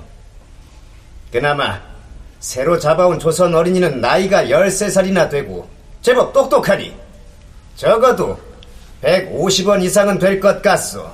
그나마 1.31 1.79
새로 2.41 2.77
잡아온 2.77 3.17
조선 3.17 3.55
어린이는 3.55 4.01
나이가 4.01 4.43
13살이나 4.43 5.29
되고 5.29 5.69
제법 6.01 6.33
똑똑하니 6.33 6.93
적어도 7.77 8.37
150원 9.01 9.81
이상은 9.83 10.19
될 10.19 10.41
것 10.41 10.61
같소. 10.61 11.09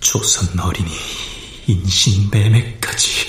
조선 0.00 0.58
어린이 0.58 0.90
인신매매까지. 1.68 3.28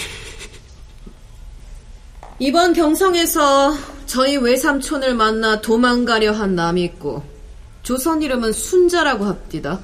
이번 2.39 2.73
경성에서 2.73 3.77
저희 4.13 4.37
외삼촌을 4.37 5.15
만나 5.15 5.59
도망가려 5.59 6.33
한 6.33 6.53
남이 6.53 6.83
있고 6.83 7.23
조선 7.81 8.21
이름은 8.21 8.53
순자라고 8.53 9.25
합디다. 9.25 9.79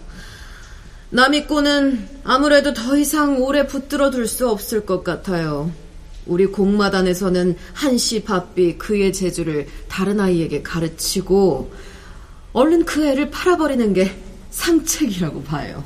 남이꼬는 1.10 2.08
아무래도 2.24 2.76
더 2.76 2.96
이상 2.96 3.42
오래 3.42 3.66
붙들어 3.66 4.12
둘 4.12 4.28
수 4.28 4.48
없을 4.48 4.86
것 4.86 5.04
같아요. 5.04 5.72
우리 6.28 6.46
공마단에서는 6.46 7.58
한시 7.74 8.24
바삐 8.24 8.78
그의 8.78 9.14
재주를 9.14 9.68
다른 9.88 10.20
아이에게 10.20 10.62
가르치고 10.62 11.74
얼른 12.54 12.86
그 12.86 13.08
애를 13.08 13.32
팔아버리는 13.32 13.94
게 13.94 14.16
상책이라고 14.52 15.42
봐요. 15.42 15.84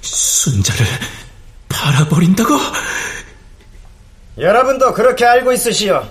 순자를 0.00 0.86
팔아버린다고? 1.68 2.54
여러분도 4.40 4.94
그렇게 4.94 5.26
알고 5.26 5.52
있으시오. 5.52 6.08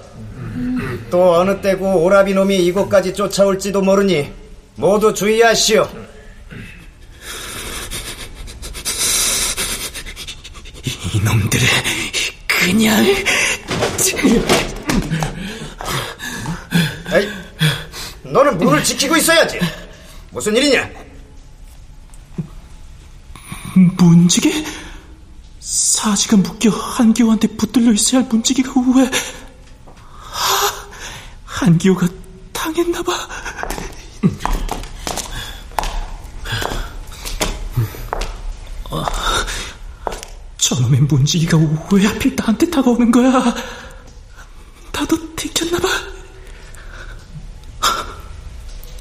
또 1.09 1.33
어느 1.33 1.59
때고 1.61 2.03
오라비 2.03 2.35
놈이 2.35 2.57
이곳까지 2.67 3.15
쫓아올지도 3.15 3.81
모르니 3.81 4.31
모두 4.75 5.13
주의하시오. 5.13 5.89
이놈들을 11.15 11.67
그냥 12.47 13.03
에이, 17.11 17.29
너는 18.23 18.59
문을 18.59 18.83
지키고 18.83 19.17
있어야지. 19.17 19.59
무슨 20.29 20.55
일이냐? 20.55 20.87
문지기? 23.97 24.65
사지가 25.69 26.37
묶여 26.37 26.71
한기호한테 26.71 27.49
붙들려 27.49 27.93
있어야 27.93 28.21
할 28.21 28.27
문지기가 28.27 28.73
왜 28.95 29.11
한기호가 31.45 32.07
당했나봐. 32.51 33.13
저놈의 40.57 41.01
문지기가 41.01 41.57
왜 41.91 42.05
하필 42.07 42.35
나한테 42.35 42.67
다가오는 42.71 43.11
거야? 43.11 43.53
나도 44.91 45.35
들켰나봐. 45.35 45.87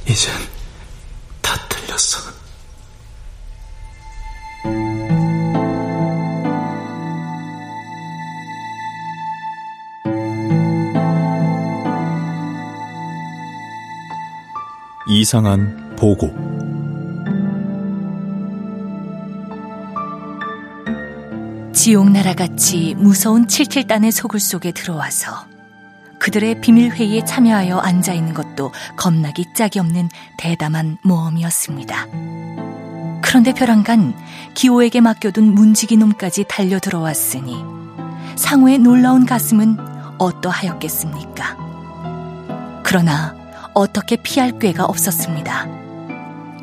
이젠 0.07 0.35
다 1.41 1.57
틀렸어. 1.69 2.31
이상한 15.19 15.97
보고 15.97 16.29
지옥나라같이 21.73 22.95
무서운 22.97 23.49
칠칠단의 23.49 24.13
소굴 24.13 24.39
속에 24.39 24.73
들어와서 24.73 25.47
그들의 26.21 26.61
비밀회의에 26.61 27.25
참여하여 27.25 27.79
앉아있는 27.79 28.35
것도 28.35 28.73
겁나기 28.97 29.45
짝이 29.55 29.79
없는 29.79 30.09
대담한 30.37 30.99
모험이었습니다. 31.03 32.07
그런데 33.23 33.53
벼랑간 33.53 34.15
기호에게 34.55 35.01
맡겨둔 35.01 35.55
문지기 35.55 35.97
놈까지 35.97 36.45
달려 36.49 36.79
들어왔으니 36.79 37.57
상우의 38.37 38.79
놀라운 38.79 39.27
가슴은 39.27 39.77
어떠하였겠습니까? 40.19 41.57
그러나 42.85 43.35
어떻게 43.79 44.17
피할 44.17 44.59
꾀가 44.59 44.85
없었습니다. 44.87 45.69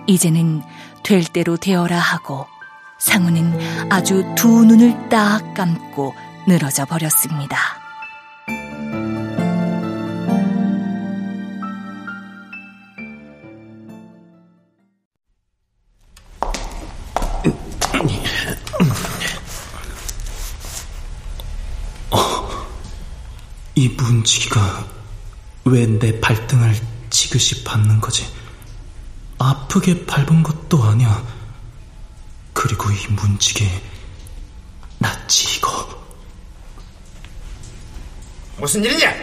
이제는 0.05 0.61
될 1.01 1.23
대로 1.23 1.55
되어라 1.55 1.97
하고 1.97 2.45
상우는 2.99 3.89
아주 3.89 4.25
두 4.35 4.65
눈을 4.65 5.07
딱 5.07 5.53
감고 5.53 6.13
늘어져 6.45 6.83
버렸습니다. 6.85 7.57
이 23.75 23.89
문지기가 23.89 24.85
왜 25.65 25.85
내 25.85 26.19
발등을 26.19 26.94
지그시 27.15 27.63
밟는 27.63 28.01
거지? 28.01 28.25
아프게 29.37 30.05
밟은 30.05 30.43
것도 30.43 30.83
아니야. 30.83 31.25
그리고 32.51 32.91
이 32.91 33.07
문지기 33.07 33.69
낯이 34.99 35.55
이거 35.57 36.05
무슨 38.57 38.83
일이냐? 38.83 39.13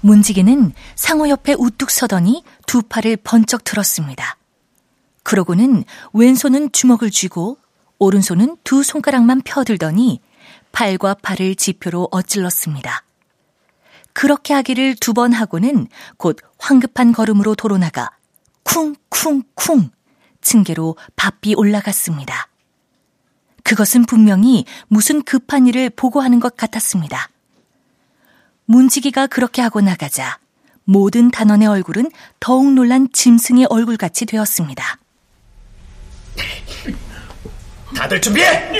문지기는 0.00 0.72
상호 0.96 1.28
옆에 1.28 1.54
우뚝 1.58 1.90
서더니 1.90 2.42
두 2.66 2.80
팔을 2.80 3.18
번쩍 3.18 3.64
들었습니다. 3.64 4.38
그러고는 5.24 5.84
왼손은 6.14 6.72
주먹을 6.72 7.10
쥐고 7.10 7.58
오른손은 7.98 8.56
두 8.64 8.82
손가락만 8.82 9.42
펴들더니 9.42 10.20
팔과 10.72 11.14
팔을 11.14 11.54
지표로 11.56 12.08
엇질렀습니다. 12.10 13.04
그렇게 14.12 14.54
하기를 14.54 14.96
두 14.96 15.12
번 15.14 15.32
하고는 15.32 15.86
곧 16.16 16.36
황급한 16.58 17.12
걸음으로 17.12 17.54
도로 17.54 17.78
나가 17.78 18.10
쿵쿵쿵 18.64 19.90
층계로 20.40 20.96
바삐 21.16 21.54
올라갔습니다. 21.54 22.48
그것은 23.62 24.04
분명히 24.06 24.64
무슨 24.88 25.22
급한 25.22 25.66
일을 25.66 25.90
보고하는 25.90 26.40
것 26.40 26.56
같았습니다. 26.56 27.28
문지기가 28.64 29.26
그렇게 29.26 29.62
하고 29.62 29.80
나가자 29.80 30.38
모든 30.84 31.30
단원의 31.30 31.68
얼굴은 31.68 32.10
더욱 32.40 32.72
놀란 32.72 33.08
짐승의 33.12 33.66
얼굴같이 33.68 34.26
되었습니다. 34.26 34.98
다들 37.94 38.20
준비해! 38.20 38.70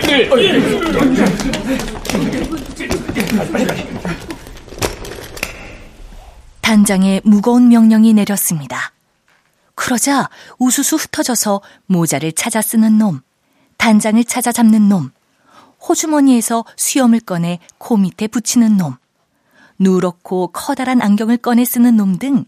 단장의 6.61 7.23
무거운 7.25 7.69
명령이 7.69 8.15
내렸습니다. 8.15 8.93
그러자 9.75 10.29
우수수 10.59 10.97
흩어져서 10.97 11.63
모자를 11.87 12.33
찾아 12.33 12.63
쓰는 12.63 12.99
놈, 12.99 13.21
단장을 13.77 14.23
찾아 14.25 14.53
잡는 14.53 14.89
놈, 14.89 15.11
호주머니에서 15.89 16.65
수염을 16.77 17.21
꺼내 17.21 17.59
코 17.79 17.97
밑에 17.97 18.29
붙이는 18.29 18.77
놈, 18.77 18.97
누렇고 19.79 20.49
커다란 20.49 21.01
안경을 21.03 21.39
꺼내 21.39 21.65
쓰는 21.65 21.97
놈 21.97 22.19
등 22.19 22.45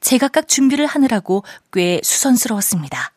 제각각 0.00 0.46
준비를 0.46 0.86
하느라고 0.86 1.42
꽤 1.72 2.00
수선스러웠습니다. 2.04 3.12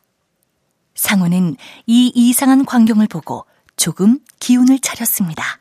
상우는 0.99 1.55
이 1.87 2.11
이상한 2.13 2.65
광경을 2.65 3.07
보고 3.07 3.45
조금 3.77 4.19
기운을 4.39 4.79
차렸습니다. 4.81 5.59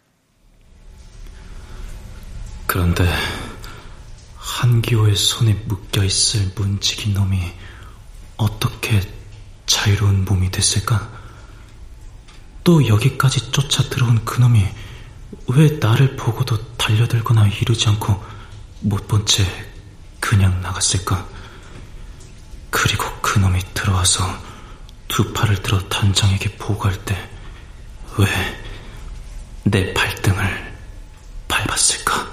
그런데 2.66 3.08
한기호의 4.36 5.14
손에 5.14 5.54
묶여 5.66 6.02
있을 6.02 6.50
문지기 6.56 7.10
놈이 7.12 7.40
어떻게 8.36 9.00
자유로운 9.66 10.24
몸이 10.24 10.50
됐을까? 10.50 11.08
또 12.64 12.86
여기까지 12.88 13.52
쫓아 13.52 13.84
들어온 13.84 14.24
그놈이 14.24 14.64
왜 15.48 15.70
나를 15.78 16.16
보고도 16.16 16.76
달려들거나 16.76 17.46
이르지 17.46 17.88
않고 17.88 18.22
못 18.80 19.06
본 19.06 19.24
채 19.24 19.44
그냥 20.20 20.60
나갔을까? 20.62 21.26
그리고 22.70 23.04
그놈이 23.22 23.60
들어와서 23.72 24.47
두 25.08 25.32
팔을 25.32 25.62
들어 25.62 25.78
단장에게 25.88 26.56
보고할 26.56 26.94
때 27.04 27.14
왜 28.18 28.26
내 29.64 29.92
발등을 29.92 30.42
밟았을까? 31.46 32.26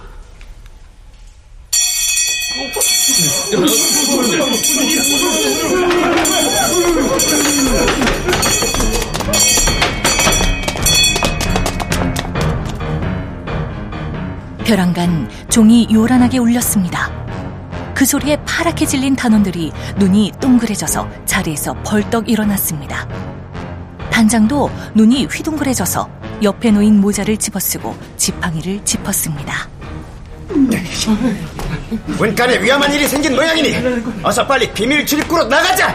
벼랑간 14.66 15.30
종이 15.50 15.88
요란하게 15.92 16.40
울렸습니다. 16.40 17.15
그 17.96 18.06
소리에 18.06 18.36
파랗게 18.46 18.86
질린 18.86 19.16
단원들이 19.16 19.72
눈이 19.96 20.34
동그래져서 20.42 21.08
자리에서 21.26 21.74
벌떡 21.84 22.30
일어났습니다. 22.30 23.08
단장도 24.12 24.70
눈이 24.94 25.26
휘둥그레져서 25.26 26.10
옆에 26.44 26.72
놓인 26.72 27.00
모자를 27.00 27.38
집어쓰고 27.38 27.98
지팡이를 28.18 28.84
짚었습니다. 28.84 29.70
문간에 32.18 32.62
위험한 32.62 32.94
일이 32.94 33.08
생긴 33.08 33.34
모양이니 33.34 33.76
어서 34.24 34.46
빨리 34.46 34.72
비밀 34.72 35.06
출입구로 35.06 35.46
나가자! 35.46 35.94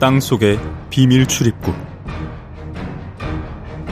땅 0.00 0.20
속의 0.20 0.58
비밀 0.88 1.26
출입구. 1.26 1.87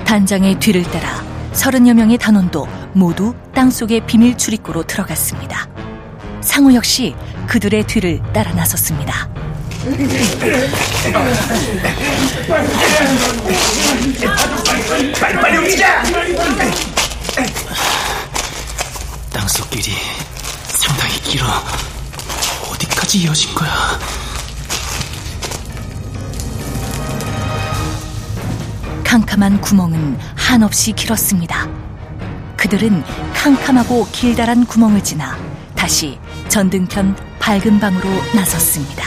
단장의 0.07 0.61
뒤를 0.61 0.85
따라 0.85 1.21
서른여 1.53 1.92
명의 1.95 2.16
단원도 2.16 2.69
모두 2.92 3.35
땅 3.53 3.71
속의 3.71 4.07
비밀 4.07 4.38
출입구로 4.38 4.85
들어갔습니다. 4.85 5.69
상우 6.40 6.73
역시 6.75 7.14
그들의 7.49 7.85
뒤를 7.88 8.23
따라 8.33 8.53
나섰습니다. 8.53 9.29
빨리 15.21 15.40
빨리 15.40 15.57
움직여! 15.59 15.87
땅속 19.33 19.69
길이 19.71 19.92
상당히 20.69 21.21
길어. 21.23 21.47
어디까지 22.71 23.19
이어진 23.19 23.53
거야? 23.55 23.99
캄캄한 29.07 29.61
구멍은 29.61 30.19
한없이 30.35 30.90
길었습니다. 30.90 31.69
그들은 32.57 33.05
캄캄하고 33.35 34.09
길다란 34.11 34.66
구멍을 34.66 35.05
지나 35.05 35.38
다시 35.77 36.19
전등편 36.49 37.16
밝은 37.38 37.79
방으로 37.79 38.09
나섰습니다. 38.35 39.05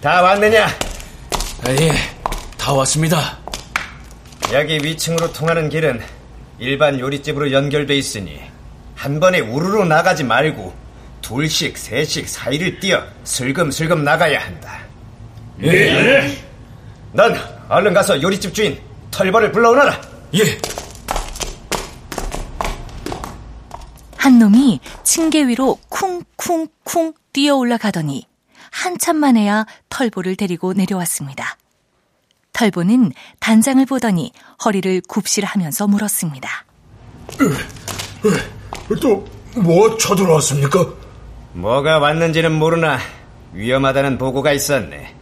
다 0.00 0.22
왔느냐? 0.22 0.66
아, 0.66 1.70
예, 1.70 1.92
다 2.58 2.72
왔습니다. 2.72 3.38
여기 4.52 4.74
위층으로 4.82 5.32
통하는 5.32 5.68
길은 5.68 6.15
일반 6.58 6.98
요리집으로 6.98 7.52
연결돼 7.52 7.96
있으니 7.96 8.40
한 8.94 9.20
번에 9.20 9.40
우르르 9.40 9.84
나가지 9.84 10.24
말고 10.24 10.74
둘씩 11.20 11.76
셋씩 11.76 12.28
사이를 12.28 12.80
띄어 12.80 13.04
슬금슬금 13.24 14.04
나가야 14.04 14.38
한다. 14.38 14.78
예. 15.62 16.36
넌 17.12 17.34
얼른 17.68 17.94
가서 17.94 18.20
요리집 18.22 18.54
주인 18.54 18.78
털벌을 19.10 19.52
불러오너라. 19.52 20.00
예. 20.34 20.58
한 24.16 24.38
놈이 24.38 24.80
층계 25.04 25.46
위로 25.46 25.78
쿵쿵쿵 25.88 27.14
뛰어 27.32 27.56
올라가더니 27.56 28.26
한참 28.70 29.16
만에야 29.16 29.66
털보를 29.88 30.36
데리고 30.36 30.72
내려왔습니다. 30.72 31.56
털보는 32.56 33.12
단장을 33.38 33.84
보더니 33.84 34.32
허리를 34.64 35.02
굽실하면서 35.06 35.88
물었습니다. 35.88 36.48
또뭐 39.02 39.98
쳐들어왔습니까? 39.98 40.86
뭐가 41.52 41.98
왔는지는 41.98 42.52
모르나 42.52 42.98
위험하다는 43.52 44.16
보고가 44.16 44.52
있었네. 44.52 45.14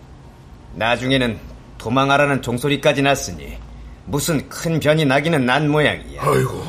나중에는 0.77 1.38
도망하라는 1.79 2.40
종소리까지 2.40 3.03
났으니 3.03 3.59
무슨 4.07 4.49
큰 4.49 4.79
변이 4.79 5.05
나기는 5.05 5.44
난 5.44 5.68
모양이야. 5.68 6.23
아이고. 6.23 6.62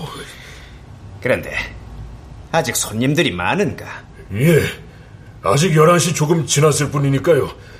그런데 1.22 1.56
아직 2.52 2.76
손님들이 2.76 3.32
많은가? 3.32 3.86
예. 4.34 4.62
아직 5.44 5.74
11시 5.74 6.16
조금 6.16 6.46
지났을 6.48 6.90
뿐이니까요. 6.90 7.75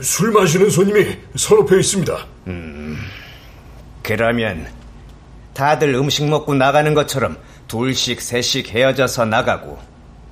술 0.00 0.32
마시는 0.32 0.70
손님이 0.70 1.16
표 1.68 1.76
있습니다. 1.76 2.26
음. 2.46 2.98
그러면 4.02 4.66
다들 5.52 5.94
음식 5.94 6.26
먹고 6.28 6.54
나가는 6.54 6.94
것처럼 6.94 7.36
둘씩 7.68 8.20
셋씩 8.20 8.70
헤어져서 8.70 9.26
나가고 9.26 9.78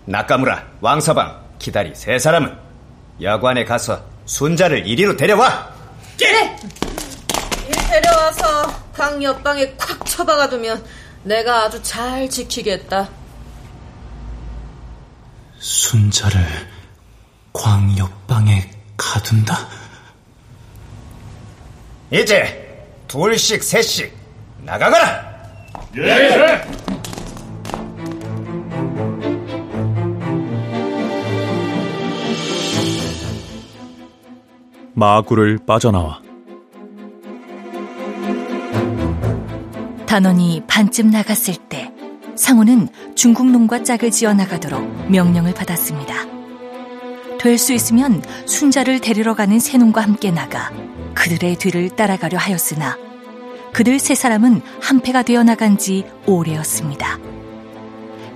나카무라, 0.07 0.67
왕서방, 0.81 1.39
기다리 1.59 1.95
세 1.95 2.19
사람은 2.19 2.57
여관에 3.21 3.65
가서 3.65 4.03
순자를 4.25 4.87
이리로 4.87 5.17
데려와. 5.17 5.71
예. 6.23 6.57
이 7.69 7.73
데려와서 7.73 8.73
방 8.95 9.23
옆방에 9.23 9.75
콱 9.77 10.07
처박아두면 10.07 10.85
내가 11.25 11.65
아주 11.65 11.83
잘 11.83 12.29
지키겠다. 12.31 13.09
순자를 15.59 16.41
광 17.53 17.97
옆방에 17.99 18.78
가둔다? 18.99 19.57
이제 22.11 22.85
둘씩 23.07 23.63
셋씩 23.63 24.15
나가거라. 24.65 25.29
예. 25.97 26.61
마구를 34.95 35.59
빠져나와 35.65 36.21
단원이 40.07 40.65
반쯤 40.67 41.11
나갔을 41.11 41.55
때 41.69 41.93
상우는 42.35 42.89
중국놈과 43.15 43.85
짝을 43.85 44.11
지어 44.11 44.35
나가도록 44.35 45.11
명령을 45.11 45.55
받았습니다. 45.55 46.38
될 47.39 47.59
수 47.59 47.73
있으면 47.73 48.23
순자를 48.47 49.01
데리러 49.01 49.35
가는 49.35 49.59
새놈과 49.59 50.01
함께 50.01 50.31
나가 50.31 50.71
그들의 51.15 51.57
뒤를 51.57 51.91
따라가려 51.91 52.39
하였으나 52.39 52.97
그들 53.73 53.99
세 53.99 54.15
사람은 54.15 54.63
한패가 54.81 55.23
되어 55.23 55.43
나간 55.45 55.79
지 55.79 56.05
오래였습니다. 56.27 57.19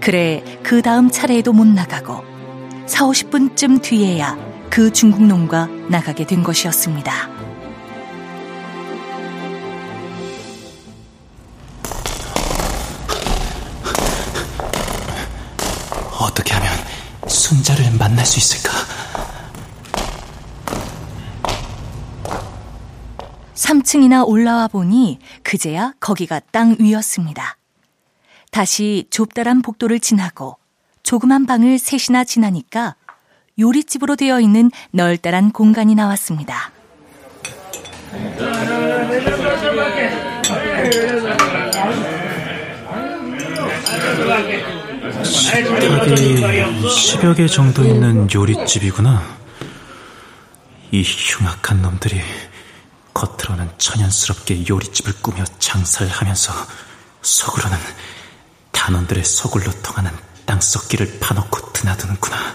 그래 0.01 0.43
그 0.63 0.83
다음 0.83 1.11
차례에도 1.11 1.53
못 1.53 1.67
나가고 1.67 2.23
4, 2.87 3.07
50분쯤 3.07 3.83
뒤에야 3.83 4.37
그 4.71 4.93
중국 4.93 5.25
놈과 5.25 5.69
나가게 5.89 6.27
된 6.27 6.43
것이었습니다. 6.43 7.42
순자를 17.73 17.99
만날 17.99 18.25
수 18.25 18.39
있을까? 18.39 18.73
3층이나 23.55 24.27
올라와 24.27 24.69
보니 24.69 25.19
그제야 25.43 25.95
거기가 26.01 26.41
땅 26.51 26.77
위였습니다. 26.79 27.57
다시 28.51 29.07
좁다란 29.11 29.63
복도를 29.63 30.01
지나고 30.01 30.57
조그만 31.03 31.47
방을 31.47 31.79
셋이나 31.79 32.25
지나니까 32.25 32.97
요리집으로 33.59 34.17
되어 34.17 34.41
있는 34.41 34.71
널따란 34.91 35.53
공간이 35.53 35.95
나왔습니다. 35.95 36.73
식탁이 45.53 46.41
10여 46.41 47.37
개 47.37 47.47
정도 47.47 47.85
있는 47.85 48.27
요리집이구나. 48.33 49.23
이 50.91 51.03
흉악한 51.03 51.83
놈들이 51.83 52.23
겉으로는 53.13 53.71
천연스럽게 53.77 54.65
요리집을 54.67 55.13
꾸며 55.21 55.45
장사를 55.59 56.11
하면서 56.11 56.55
속으로는 57.21 57.77
단원들의 58.73 59.25
소굴로 59.25 59.71
통하는 59.83 60.11
땅썩기를 60.47 61.19
파놓고 61.21 61.73
드나드는구나. 61.73 62.55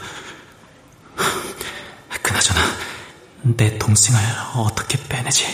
그나저나 2.23 2.59
내 3.43 3.77
동생을 3.77 4.19
어떻게 4.55 4.97
빼내지? 5.07 5.45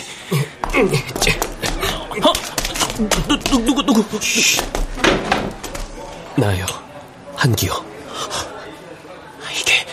어? 2.23 2.33
누, 3.27 3.39
누, 3.39 3.65
누구, 3.65 3.83
누구? 3.83 4.19
나요, 6.37 6.65
한기요. 7.43 7.73
이게 9.51 9.85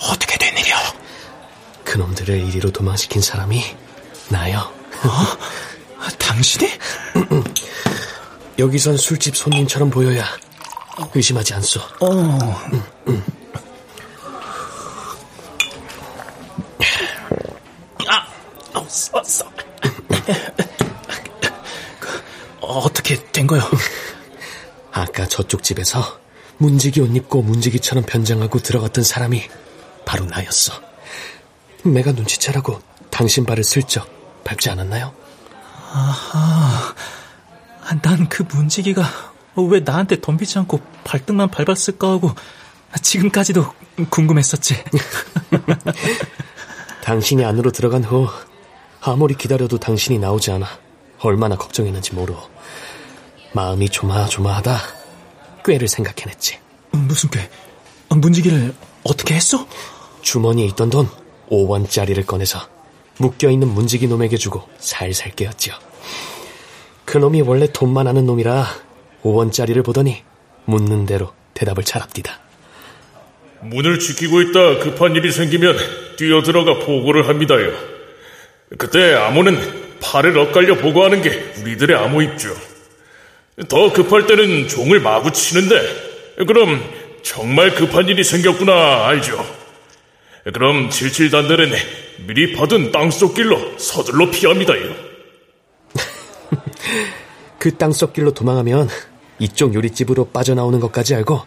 어떻게 0.00 0.38
된 0.38 0.56
일이야? 0.56 0.78
그놈들을 1.84 2.34
이리로 2.46 2.70
도망시킨 2.70 3.20
사람이 3.20 3.62
나요. 4.30 4.72
어? 5.04 6.08
당신이? 6.18 6.70
여기선 8.58 8.96
술집 8.96 9.36
손님처럼 9.36 9.90
보여야 9.90 10.24
의심하지 11.14 11.52
않소. 11.52 11.80
어. 12.00 12.64
응, 12.72 12.82
응. 13.08 13.22
아, 18.08 18.26
어, 18.72 18.86
써, 18.88 19.22
써. 19.22 19.44
어떻게 22.62 23.22
된 23.32 23.46
거요? 23.46 23.60
아까 24.92 25.26
저쪽 25.26 25.62
집에서 25.62 26.24
문지기 26.58 27.00
옷 27.00 27.14
입고 27.14 27.42
문지기처럼 27.42 28.04
변장하고 28.04 28.58
들어갔던 28.60 29.04
사람이 29.04 29.42
바로 30.04 30.24
나였어. 30.26 30.72
내가 31.84 32.12
눈치채라고 32.12 32.80
당신 33.10 33.44
발을 33.44 33.64
슬쩍 33.64 34.08
밟지 34.44 34.70
않았나요? 34.70 35.12
아하, 35.92 36.94
난 38.02 38.28
그 38.28 38.42
문지기가 38.42 39.04
왜 39.70 39.80
나한테 39.80 40.20
덤비지 40.20 40.58
않고 40.60 40.80
발등만 41.04 41.50
밟았을까 41.50 42.10
하고 42.10 42.32
지금까지도 43.00 43.72
궁금했었지. 44.10 44.76
당신이 47.02 47.44
안으로 47.44 47.70
들어간 47.70 48.04
후 48.04 48.28
아무리 49.00 49.34
기다려도 49.34 49.78
당신이 49.78 50.18
나오지 50.18 50.50
않아 50.50 50.66
얼마나 51.20 51.56
걱정했는지 51.56 52.14
모르. 52.14 52.34
마음이 53.52 53.88
조마조마하다 53.88 54.78
꾀를 55.66 55.88
생각해냈지. 55.88 56.58
무슨 56.92 57.28
꾀? 57.30 57.48
문지기를 58.08 58.72
어떻게 59.02 59.34
했어? 59.34 59.66
주머니에 60.22 60.64
있던 60.66 60.90
돈 60.90 61.08
5원짜리를 61.50 62.24
꺼내서 62.24 62.60
묶여있는 63.18 63.68
문지기 63.68 64.06
놈에게 64.06 64.36
주고 64.36 64.62
살살 64.78 65.32
깨었지요. 65.32 65.74
그 67.04 67.18
놈이 67.18 67.42
원래 67.42 67.66
돈만 67.72 68.06
아는 68.06 68.26
놈이라 68.26 68.66
5원짜리를 69.22 69.84
보더니 69.84 70.22
묻는 70.64 71.06
대로 71.06 71.32
대답을 71.54 71.84
잘합디다. 71.84 72.40
문을 73.62 73.98
지키고 73.98 74.42
있다 74.42 74.78
급한 74.78 75.16
일이 75.16 75.32
생기면 75.32 75.76
뛰어들어가 76.16 76.84
보고를 76.84 77.28
합니다요. 77.28 77.72
그때 78.78 79.14
암호는 79.14 79.98
팔을 80.00 80.36
엇갈려 80.38 80.76
보고하는 80.76 81.22
게 81.22 81.30
우리들의 81.60 81.96
암호 81.96 82.22
입죠. 82.22 82.54
더 83.68 83.92
급할 83.92 84.26
때는 84.26 84.68
종을 84.68 85.00
마구 85.00 85.32
치는데 85.32 86.44
그럼 86.46 86.82
정말 87.22 87.74
급한 87.74 88.06
일이 88.08 88.22
생겼구나 88.22 89.06
알죠. 89.06 89.44
그럼 90.44 90.90
칠칠단들은 90.90 91.72
미리 92.26 92.52
받은 92.52 92.92
땅속 92.92 93.34
길로 93.34 93.78
서둘러 93.78 94.30
피합니다요. 94.30 94.94
그 97.58 97.76
땅속 97.76 98.12
길로 98.12 98.32
도망하면 98.32 98.88
이쪽 99.38 99.74
요리집으로 99.74 100.26
빠져나오는 100.26 100.78
것까지 100.78 101.14
알고 101.14 101.40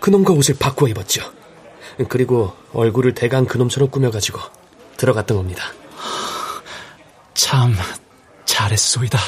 그놈과 0.00 0.32
옷을 0.34 0.56
바꾸어 0.58 0.88
입었죠. 0.88 1.22
그리고 2.08 2.54
얼굴을 2.72 3.14
대강 3.14 3.46
그놈처럼 3.46 3.90
꾸며가지고 3.90 4.38
들어갔던 4.96 5.36
겁니다. 5.36 5.72
참 7.34 7.74
잘했소이다. 8.44 9.18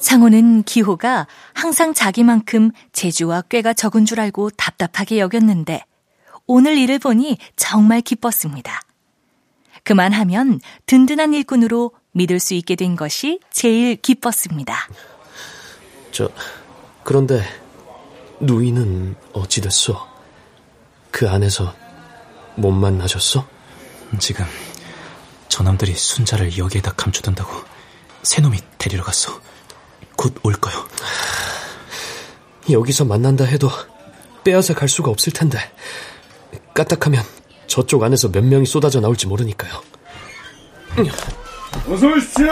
상호는 0.00 0.64
기호가 0.64 1.26
항상 1.52 1.94
자기만큼 1.94 2.72
재주와 2.92 3.42
꾀가 3.42 3.74
적은 3.74 4.06
줄 4.06 4.18
알고 4.20 4.50
답답하게 4.50 5.18
여겼는데 5.18 5.84
오늘 6.46 6.78
일을 6.78 6.98
보니 6.98 7.38
정말 7.54 8.00
기뻤습니다. 8.00 8.80
그만하면 9.84 10.60
든든한 10.86 11.34
일꾼으로 11.34 11.92
믿을 12.12 12.40
수 12.40 12.54
있게 12.54 12.76
된 12.76 12.96
것이 12.96 13.40
제일 13.50 13.96
기뻤습니다. 13.96 14.88
저, 16.10 16.28
그런데 17.04 17.42
누이는 18.40 19.14
어찌 19.32 19.60
됐소? 19.60 19.96
그 21.10 21.28
안에서 21.28 21.74
못 22.56 22.72
만나셨어? 22.72 23.46
지금 24.18 24.44
저놈들이 25.48 25.94
순자를 25.94 26.58
여기에다 26.58 26.92
감춰둔다고 26.92 27.50
새놈이 28.22 28.58
데리러 28.78 29.04
갔어. 29.04 29.40
곧 30.20 30.34
올 30.42 30.52
거요. 30.52 30.86
여기서 32.70 33.06
만난다 33.06 33.44
해도 33.44 33.70
빼앗아 34.44 34.74
갈 34.74 34.86
수가 34.86 35.10
없을 35.10 35.32
텐데 35.32 35.58
까딱하면 36.74 37.24
저쪽 37.66 38.02
안에서 38.02 38.28
몇 38.28 38.44
명이 38.44 38.66
쏟아져 38.66 39.00
나올지 39.00 39.26
모르니까요. 39.26 39.82
어서 41.88 42.06
오십시오. 42.06 42.46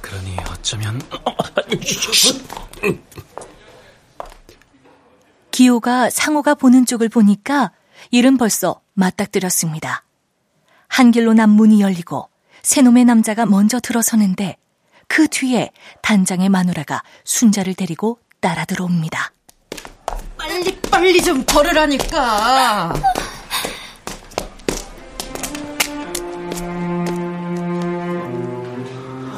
그러니 0.00 0.36
어쩌면 0.50 1.00
기호가 5.52 6.10
상호가 6.10 6.56
보는 6.56 6.86
쪽을 6.86 7.08
보니까 7.08 7.70
일은 8.10 8.36
벌써 8.36 8.80
맞닥뜨렸습니다. 8.94 10.04
한 10.88 11.12
길로 11.12 11.34
난 11.34 11.50
문이 11.50 11.80
열리고 11.80 12.28
새놈의 12.62 13.04
남자가 13.04 13.46
먼저 13.46 13.78
들어서는데 13.78 14.56
그 15.08 15.28
뒤에 15.28 15.70
단장의 16.02 16.48
마누라가 16.48 17.02
순자를 17.24 17.74
데리고 17.74 18.18
따라 18.40 18.64
들어옵니다. 18.64 19.32
빨리 20.36 20.80
빨리 20.82 21.22
좀 21.22 21.44
걸으라니까. 21.44 22.92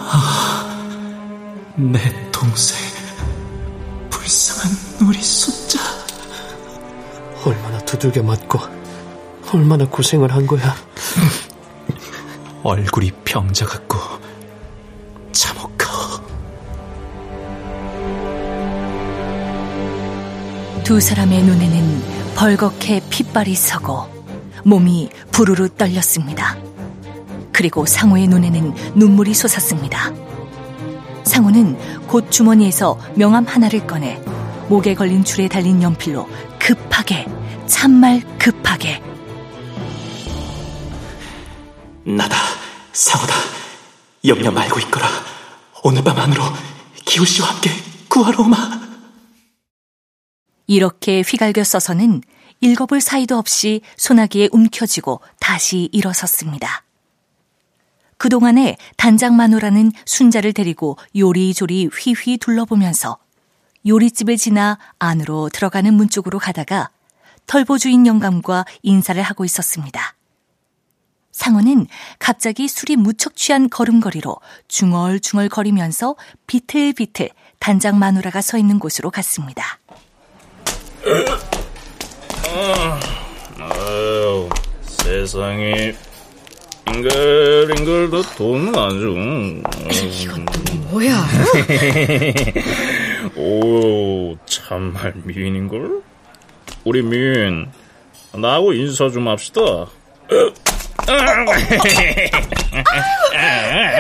아, 0.09 1.75
내 1.77 2.31
동생 2.33 2.77
불쌍한 4.11 5.07
우리 5.09 5.23
순자 5.23 5.79
얼마나 7.45 7.79
두들겨 7.79 8.23
맞고 8.23 8.59
얼마나 9.53 9.87
고생을 9.87 10.33
한 10.35 10.47
거야. 10.47 10.75
얼굴이 12.65 13.13
병자 13.25 13.65
같고 13.67 13.99
두 20.87 21.01
사람의 21.01 21.43
눈에는 21.43 22.35
벌겋게 22.37 23.03
핏발이 23.11 23.57
서고 23.57 24.07
몸이 24.63 25.11
부르르 25.33 25.69
떨렸습니다. 25.69 26.57
그리고 27.53 27.85
상호의 27.85 28.29
눈에는 28.29 28.73
눈물이 28.95 29.35
솟았습니다. 29.35 30.13
상호는 31.25 32.07
곧 32.07 32.31
주머니에서 32.31 33.01
명함 33.17 33.45
하나를 33.47 33.85
꺼내 33.85 34.23
목에 34.69 34.95
걸린 34.95 35.25
줄에 35.25 35.49
달린 35.49 35.83
연필로 35.83 36.29
급하게, 36.61 37.27
참말 37.67 38.23
급하게. 38.39 39.03
나다, 42.05 42.37
상호다. 42.93 43.35
염려 44.25 44.53
말고 44.53 44.79
있거라. 44.83 45.09
오늘 45.83 46.05
밤 46.05 46.17
안으로 46.17 46.45
기우 47.05 47.25
씨와 47.25 47.49
함께 47.49 47.73
구하러 48.09 48.45
오마. 48.45 48.86
이렇게 50.67 51.23
휘갈겨 51.23 51.65
써서는 51.65 52.23
읽어볼 52.61 53.01
사이도 53.01 53.37
없이 53.37 53.83
소나기에 53.97 54.49
움켜쥐고 54.53 55.21
다시 55.39 55.89
일어섰습니다. 55.93 56.85
그동안에 58.19 58.77
단장 58.97 59.37
마누라는 59.37 59.93
순자를 60.07 60.53
데리고 60.53 60.97
요리조리 61.15 61.91
휘휘 61.93 62.39
둘러보면서 62.39 63.19
요리집을 63.87 64.37
지나 64.37 64.79
안으로 64.99 65.51
들어가는 65.51 65.93
문 65.93 66.09
쪽으로 66.09 66.39
가다가 66.39 66.91
털보주인 67.47 68.07
영감과 68.07 68.65
인사를 68.83 69.21
하고 69.23 69.45
있었습니다. 69.45 70.15
상어는 71.31 71.87
갑자기 72.19 72.67
술이 72.67 72.97
무척 72.97 73.37
취한 73.37 73.69
걸음걸이로 73.69 74.37
중얼중얼 74.69 75.51
거리면서 75.51 76.17
비틀비틀 76.47 77.29
단장 77.59 77.99
마누라가 77.99 78.41
서 78.41 78.57
있는 78.57 78.79
곳으로 78.79 79.11
갔습니다. 79.11 79.79
아유, 83.61 84.49
세상에 84.83 85.95
잉글잉글도 86.89 88.23
돈은 88.37 88.75
아주. 88.77 89.15
이건 90.23 90.47
뭐야? 90.91 91.25
오, 93.37 94.37
참말 94.47 95.13
미인인걸? 95.25 96.03
우리 96.85 97.03
미인, 97.03 97.71
나하고 98.35 98.73
인사 98.73 99.09
좀 99.09 99.29
합시다. 99.29 99.63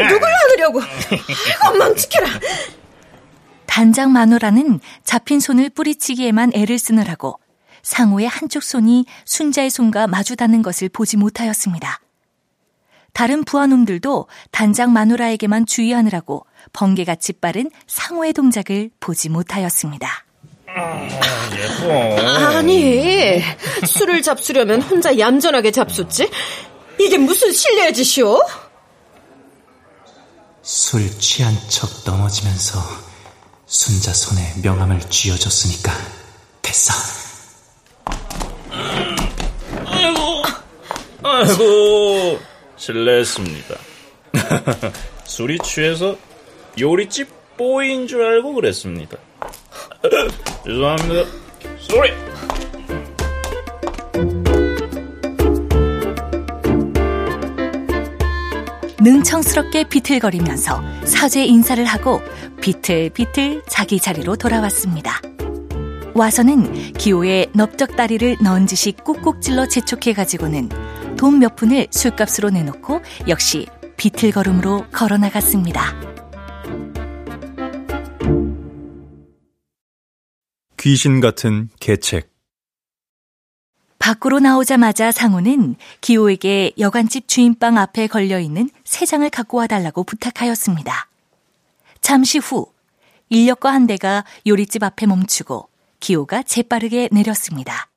누굴 0.08 0.28
안으려고? 0.28 0.80
아이고, 0.82 1.78
망치켜라. 1.78 2.28
단장 3.66 4.12
마누라는 4.12 4.80
잡힌 5.04 5.40
손을 5.40 5.70
뿌리치기에만 5.70 6.52
애를 6.54 6.78
쓰느라고 6.78 7.38
상호의 7.82 8.26
한쪽 8.26 8.62
손이 8.62 9.06
순자의 9.24 9.70
손과 9.70 10.06
마주 10.06 10.34
닿는 10.36 10.62
것을 10.62 10.88
보지 10.88 11.16
못하였습니다. 11.16 12.00
다른 13.12 13.44
부하놈들도 13.44 14.26
단장 14.50 14.92
마누라에게만 14.92 15.66
주의하느라고 15.66 16.46
번개같이 16.72 17.34
빠른 17.34 17.70
상호의 17.86 18.32
동작을 18.32 18.90
보지 19.00 19.30
못하였습니다. 19.30 20.26
예뻐. 21.56 22.58
아니, 22.58 23.40
술을 23.86 24.20
잡수려면 24.20 24.82
혼자 24.82 25.18
얌전하게 25.18 25.70
잡수지? 25.70 26.28
이게 27.00 27.16
무슨 27.16 27.52
실례의 27.52 27.94
짓이오? 27.94 28.38
술 30.62 31.08
취한 31.18 31.54
척 31.68 31.88
넘어지면서 32.04 32.80
순자 33.66 34.12
손에 34.12 34.54
명함을 34.62 35.00
쥐어줬으니까 35.00 35.92
됐어. 36.62 36.92
아이고, 39.84 40.42
아이고, 41.22 42.38
실례했습니다. 42.76 43.74
술이 45.24 45.58
취해서 45.64 46.16
요리집 46.78 47.56
뽀인 47.56 48.06
줄 48.06 48.24
알고 48.24 48.54
그랬습니다. 48.54 49.16
죄송합니다. 50.64 51.28
Sorry. 51.80 52.35
능청스럽게 59.06 59.84
비틀거리면서 59.84 60.82
사죄 61.04 61.44
인사를 61.44 61.84
하고 61.84 62.20
비틀비틀 62.60 63.62
자기 63.68 64.00
자리로 64.00 64.34
돌아왔습니다. 64.34 65.20
와서는 66.14 66.92
기호의 66.94 67.50
넓적다리를 67.54 68.38
넌지시 68.42 68.96
꾹꾹 69.04 69.40
찔러 69.40 69.68
재촉해가지고는 69.68 70.70
돈 71.16 71.38
몇 71.38 71.54
푼을 71.54 71.86
술값으로 71.90 72.50
내놓고 72.50 73.00
역시 73.28 73.66
비틀걸음으로 73.96 74.86
걸어나갔습니다. 74.90 75.94
귀신 80.80 81.20
같은 81.20 81.68
개책 81.78 82.35
밖으로 84.06 84.38
나오자마자 84.38 85.10
상우는 85.10 85.74
기호에게 86.00 86.70
여관집 86.78 87.26
주인방 87.26 87.76
앞에 87.76 88.06
걸려있는 88.06 88.70
세 88.84 89.04
장을 89.04 89.28
갖고 89.28 89.58
와달라고 89.58 90.04
부탁하였습니다. 90.04 91.08
잠시 92.02 92.38
후 92.38 92.70
인력거 93.30 93.68
한 93.68 93.88
대가 93.88 94.24
요리집 94.46 94.84
앞에 94.84 95.06
멈추고 95.06 95.68
기호가 95.98 96.44
재빠르게 96.44 97.08
내렸습니다. 97.10 97.88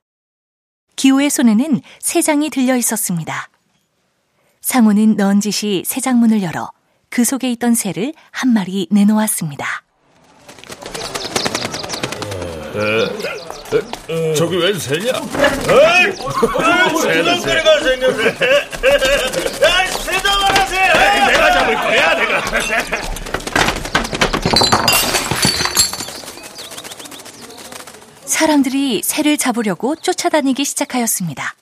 기호의 0.96 1.30
손에는 1.30 1.80
세 2.00 2.24
장이 2.24 2.50
들려 2.50 2.76
있었습니다. 2.76 3.48
상우는 4.62 5.16
넌지시 5.16 5.84
새 5.86 6.02
장문을 6.02 6.42
열어 6.42 6.72
그 7.10 7.24
속에 7.24 7.52
있던 7.52 7.76
새를 7.76 8.14
한 8.32 8.52
마리 8.52 8.88
내놓았습니다. 8.90 9.84
에, 14.10 14.34
저기 14.34 14.58
웬 14.58 14.78
새냐? 14.80 15.12
새가 17.40 17.80
생겼네. 17.84 18.28
야, 19.64 19.88
새 19.92 20.20
잡아라, 20.22 20.66
새! 20.66 20.76
내가 21.32 21.52
잡을 21.54 21.76
거야, 21.76 22.16
내가. 22.16 22.42
사람들이 28.26 29.02
새를 29.04 29.38
잡으려고 29.38 29.96
쫓아다니기 29.96 30.64
시작하였습니다. 30.64 31.56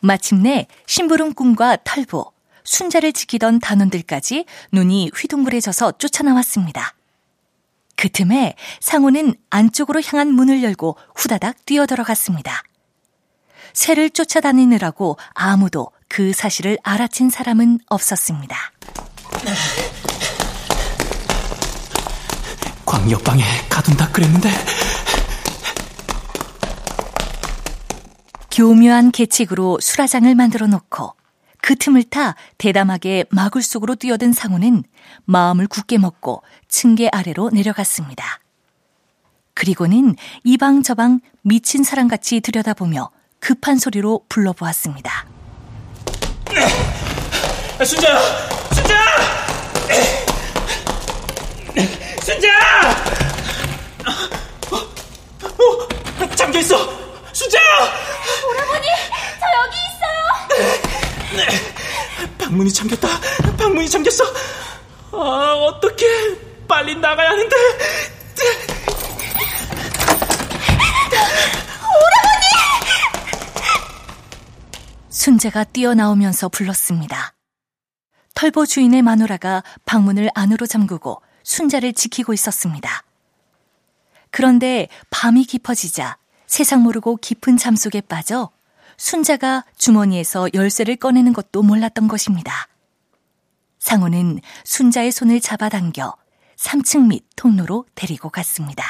마침내 0.00 0.66
심부름꾼과 0.86 1.78
털보, 1.84 2.32
순자를 2.64 3.12
지키던 3.12 3.60
단원들까지 3.60 4.44
눈이 4.72 5.10
휘둥그레져서 5.14 5.92
쫓아나왔습니다. 5.98 6.93
그 7.96 8.08
틈에 8.08 8.54
상호는 8.80 9.34
안쪽으로 9.50 10.02
향한 10.02 10.32
문을 10.32 10.62
열고 10.62 10.96
후다닥 11.14 11.64
뛰어들어갔습니다. 11.66 12.62
새를 13.72 14.10
쫓아다니느라고 14.10 15.16
아무도 15.32 15.90
그 16.08 16.32
사실을 16.32 16.78
알아챈 16.84 17.30
사람은 17.30 17.80
없었습니다. 17.88 18.56
광역방에 22.86 23.42
가둔다 23.68 24.10
그랬는데 24.10 24.50
교묘한 28.50 29.10
계책으로 29.10 29.80
수라장을 29.80 30.32
만들어 30.36 30.68
놓고 30.68 31.12
그 31.64 31.76
틈을 31.76 32.04
타 32.04 32.34
대담하게 32.58 33.24
마굴 33.30 33.62
속으로 33.62 33.94
뛰어든 33.94 34.34
상우는 34.34 34.84
마음을 35.24 35.66
굳게 35.66 35.96
먹고 35.96 36.42
층계 36.68 37.08
아래로 37.10 37.48
내려갔습니다. 37.54 38.40
그리고는 39.54 40.14
이방 40.44 40.82
저방 40.82 41.20
미친 41.40 41.82
사람같이 41.82 42.42
들여다보며 42.42 43.08
급한 43.40 43.78
소리로 43.78 44.26
불러보았습니다. 44.28 45.24
순자! 47.82 48.18
순자! 48.74 48.94
순자! 52.20 52.48
어, 54.70 54.76
어, 56.20 56.34
잠겨있어! 56.36 56.76
순자! 57.32 57.58
오라버니, 58.50 58.86
저 59.40 59.46
여기 59.64 59.78
있어요! 59.88 60.93
방문이 62.38 62.72
잠겼다. 62.72 63.08
방문이 63.56 63.88
잠겼어. 63.88 64.24
아, 65.12 65.54
어떡해. 65.54 66.66
빨리 66.68 66.96
나가야 66.96 67.30
하는데. 67.30 67.56
순재가 75.08 75.64
뛰어나오면서 75.64 76.48
불렀습니다. 76.48 77.34
털보 78.34 78.66
주인의 78.66 79.00
마누라가 79.02 79.62
방문을 79.86 80.28
안으로 80.34 80.66
잠그고 80.66 81.22
순자를 81.44 81.92
지키고 81.92 82.34
있었습니다. 82.34 83.04
그런데 84.30 84.88
밤이 85.10 85.44
깊어지자 85.44 86.18
세상 86.46 86.82
모르고 86.82 87.16
깊은 87.16 87.56
잠 87.56 87.76
속에 87.76 88.00
빠져 88.00 88.50
순자가 88.96 89.64
주머니에서 89.76 90.48
열쇠를 90.54 90.96
꺼내는 90.96 91.32
것도 91.32 91.62
몰랐던 91.62 92.08
것입니다. 92.08 92.68
상호는 93.78 94.40
순자의 94.64 95.12
손을 95.12 95.40
잡아당겨 95.40 96.14
3층 96.56 97.08
밑 97.08 97.24
통로로 97.36 97.84
데리고 97.94 98.30
갔습니다. 98.30 98.84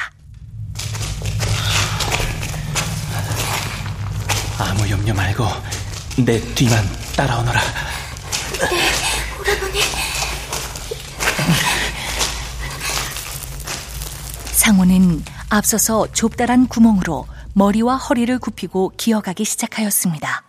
아무 4.57 4.89
염려 4.89 5.13
말고 5.13 5.45
내 6.25 6.39
뒤만 6.55 6.83
따라오너라. 7.17 7.59
네, 8.69 8.89
오라버니. 9.39 9.79
상호는 14.53 15.23
앞서서 15.49 16.07
좁다란 16.13 16.67
구멍으로 16.67 17.27
머리와 17.57 17.95
허리를 17.95 18.37
굽히고 18.37 18.91
기어가기 18.97 19.45
시작하였습니다. 19.45 20.43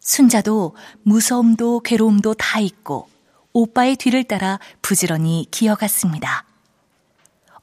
순자도 0.00 0.74
무서움도 1.04 1.80
괴로움도 1.80 2.34
다 2.34 2.58
있고 2.58 3.08
오빠의 3.52 3.94
뒤를 3.94 4.24
따라 4.24 4.58
부지런히 4.82 5.46
기어갔습니다. 5.52 6.44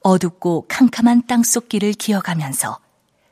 어둡고 0.01 0.67
캄캄한 0.69 1.27
땅속 1.27 1.67
길을 1.67 1.91
기어가면서 1.91 2.79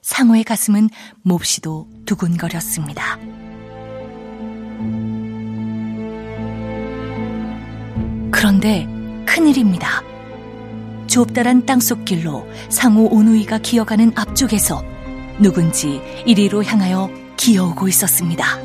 상호의 0.01 0.43
가슴은 0.43 0.89
몹시도 1.21 1.87
두근거렸습니다. 2.05 3.17
그런데 8.31 8.85
큰일입니다. 9.25 10.03
좁다란 11.07 11.65
땅속 11.65 12.03
길로 12.03 12.45
상호 12.67 13.05
오누이가 13.05 13.59
기어가는 13.59 14.11
앞쪽에서 14.17 14.94
누군지 15.39 16.01
이리로 16.25 16.63
향하여 16.63 17.09
기어오고 17.37 17.87
있었습니다. 17.89 18.57
어, 18.57 18.61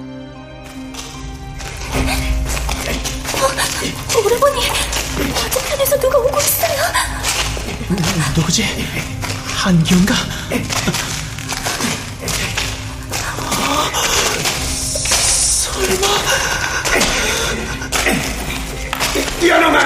오라버니, 4.24 4.60
맞은편에서 5.18 5.98
누가 5.98 6.18
오고 6.18 6.38
있어요. 6.40 6.80
누구지? 8.36 8.64
한기인가? 9.56 10.14
설마... 15.60 16.06
뛰어넘어! 19.40 19.78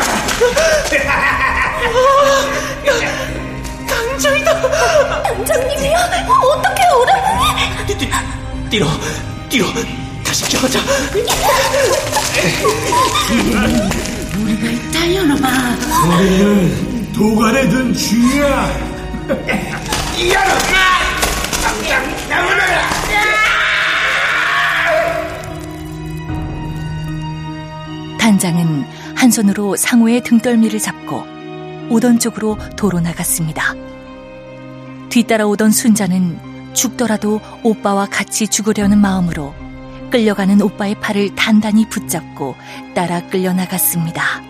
당장이다! 4.25 5.23
당장님이요? 5.23 5.99
어떻게 6.57 6.83
오라버니? 6.99 7.87
뛰, 7.87 7.99
뛰, 7.99 8.11
뛰러, 8.71 8.87
뛰러, 9.51 9.67
다시 10.25 10.45
기어가자. 10.47 10.79
우리가 14.39 14.91
달려놈아. 14.93 15.49
우리는 16.17 17.13
도관에 17.13 17.69
든 17.69 17.93
쥐야. 17.93 18.95
뛰어넘어! 20.17 20.55
당장 21.63 22.29
나오너라! 22.31 22.95
단장은 28.19 28.87
한 29.15 29.31
손으로 29.31 29.77
상호의 29.77 30.23
등떨미를 30.23 30.81
잡고 30.81 31.27
오던 31.91 32.19
쪽으로 32.21 32.57
도로 32.75 33.01
나갔습니다. 33.01 33.75
뒤따라 35.15 35.47
오던 35.47 35.71
순자는 35.71 36.75
죽더라도 36.75 37.41
오빠와 37.63 38.07
같이 38.07 38.49
죽으려는 38.49 38.99
마음으로 38.99 39.55
끌려가는 40.11 40.61
오빠의 40.61 40.97
팔을 40.97 41.37
단단히 41.37 41.89
붙잡고 41.89 42.57
따라 42.97 43.25
끌려 43.29 43.53
나갔습니다. 43.53 44.43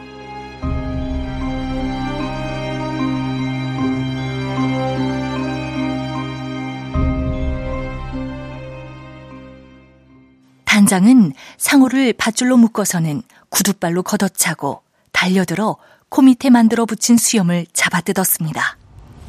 단장은 10.64 11.34
상호를 11.58 12.14
밧줄로 12.14 12.56
묶어서는 12.56 13.20
구두발로 13.50 14.02
걷어차고 14.02 14.80
달려들어 15.12 15.76
코 16.08 16.22
밑에 16.22 16.48
만들어 16.48 16.86
붙인 16.86 17.18
수염을 17.18 17.66
잡아뜯었습니다. 17.74 18.78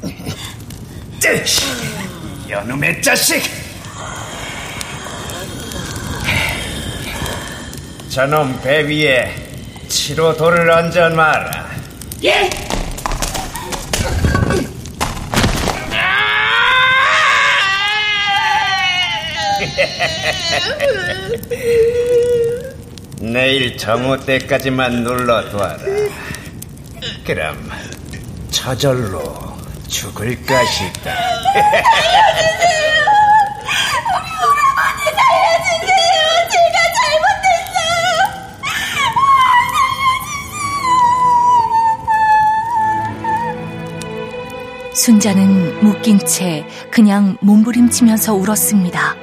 여놈의 2.48 3.02
자식! 3.02 3.42
저놈 8.08 8.60
배 8.62 8.86
위에 8.86 9.34
치로 9.88 10.36
돌을 10.36 10.70
얹어 10.70 11.08
놔라. 11.08 11.66
예! 12.24 12.48
내일 23.20 23.76
정오 23.76 24.20
때까지만 24.20 25.02
눌러둬라. 25.02 25.76
그럼 27.24 27.68
저절로 28.50 29.55
죽을 29.88 30.34
것이다. 30.44 31.14
우리 34.12 34.26
오라버니 34.42 35.00
살려주세요. 35.16 36.16
제가 36.50 36.76
잘못했어요. 36.96 37.94
순자는 44.94 45.84
묶인 45.84 46.18
채 46.18 46.66
그냥 46.90 47.36
몸부림치면서 47.40 48.34
울었습니다. 48.34 49.14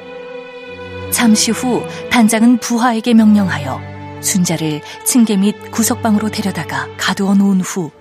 잠시 1.12 1.52
후 1.52 1.84
단장은 2.10 2.58
부하에게 2.60 3.14
명령하여 3.14 3.82
순자를 4.22 4.82
층계 5.06 5.36
및 5.38 5.72
구석방으로 5.72 6.30
데려다가 6.30 6.88
가두어 6.98 7.36
놓은 7.36 7.62
후 7.62 7.92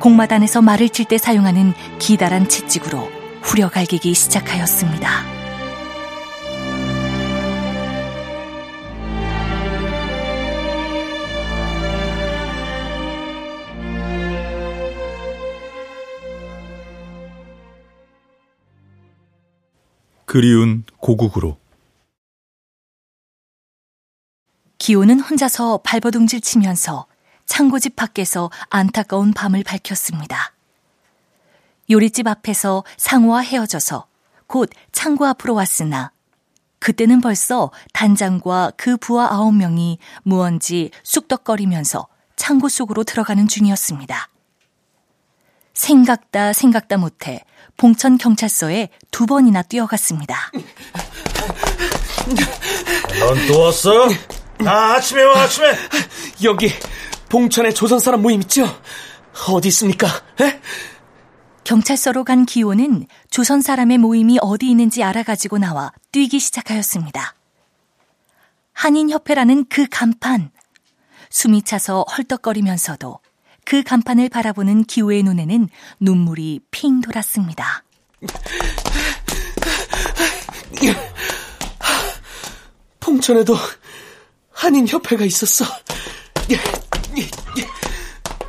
공마단에서 0.00 0.62
말을 0.62 0.90
칠 0.90 1.06
때 1.06 1.18
사용하는 1.18 1.72
기다란 1.98 2.48
채찍으로 2.48 2.98
후려갈기기 3.42 4.12
시작하였습니다. 4.12 5.36
그리운 20.24 20.84
고국으로 20.98 21.56
기호는 24.76 25.20
혼자서 25.20 25.80
발버둥질 25.84 26.40
치면서 26.40 27.06
창고집 27.46 27.96
밖에서 27.96 28.50
안타까운 28.68 29.32
밤을 29.32 29.62
밝혔습니다. 29.62 30.52
요리집 31.88 32.26
앞에서 32.26 32.84
상호와 32.96 33.40
헤어져서 33.40 34.06
곧 34.46 34.70
창고 34.92 35.26
앞으로 35.26 35.54
왔으나 35.54 36.12
그때는 36.78 37.20
벌써 37.20 37.70
단장과 37.92 38.72
그 38.76 38.96
부하 38.96 39.28
아홉 39.32 39.54
명이 39.54 39.98
무언지 40.22 40.90
쑥덕거리면서 41.02 42.06
창고 42.36 42.68
속으로 42.68 43.02
들어가는 43.04 43.48
중이었습니다. 43.48 44.28
생각다 45.72 46.52
생각다 46.52 46.96
못해 46.96 47.44
봉천 47.76 48.18
경찰서에 48.18 48.88
두 49.10 49.26
번이나 49.26 49.62
뛰어갔습니다. 49.62 50.50
넌 53.20 53.46
또 53.46 53.60
왔어? 53.60 54.08
아, 54.64 54.94
아침에 54.94 55.22
와, 55.22 55.42
아침에. 55.42 55.72
여기 56.44 56.70
봉천에 57.28 57.72
조선 57.72 57.98
사람 57.98 58.22
모임 58.22 58.40
있죠? 58.42 58.66
어디 59.48 59.68
있습니까? 59.68 60.06
에? 60.40 60.60
경찰서로 61.64 62.24
간 62.24 62.46
기호는 62.46 63.06
조선 63.28 63.60
사람의 63.60 63.98
모임이 63.98 64.38
어디 64.40 64.70
있는지 64.70 65.02
알아가지고 65.02 65.58
나와 65.58 65.92
뛰기 66.12 66.38
시작하였습니다. 66.38 67.34
한인협회라는 68.72 69.66
그 69.68 69.86
간판. 69.90 70.50
숨이 71.30 71.62
차서 71.62 72.04
헐떡거리면서도 72.16 73.18
그 73.64 73.82
간판을 73.82 74.28
바라보는 74.28 74.84
기호의 74.84 75.24
눈에는 75.24 75.68
눈물이 75.98 76.60
핑 76.70 77.00
돌았습니다. 77.00 77.82
봉천에도 83.00 83.56
한인협회가 84.52 85.24
있었어. 85.24 85.64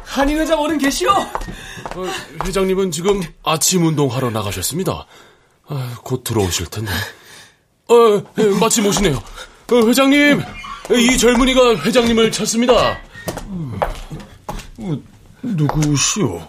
한인 0.03 0.39
회장 0.39 0.59
어른 0.59 0.77
계시오? 0.77 1.11
어, 1.11 2.05
회장님은 2.45 2.91
지금 2.91 3.21
아침 3.43 3.85
운동하러 3.85 4.29
나가셨습니다. 4.29 5.05
아, 5.67 5.99
곧 6.03 6.23
들어오실 6.23 6.67
텐데. 6.67 6.91
어, 7.89 8.23
예, 8.39 8.43
마침 8.59 8.85
오시네요. 8.85 9.15
어, 9.15 9.87
회장님, 9.87 10.41
이 10.91 11.17
젊은이가 11.17 11.77
회장님을 11.77 12.31
찾습니다. 12.31 12.97
어, 14.79 14.97
누구시오? 15.41 16.47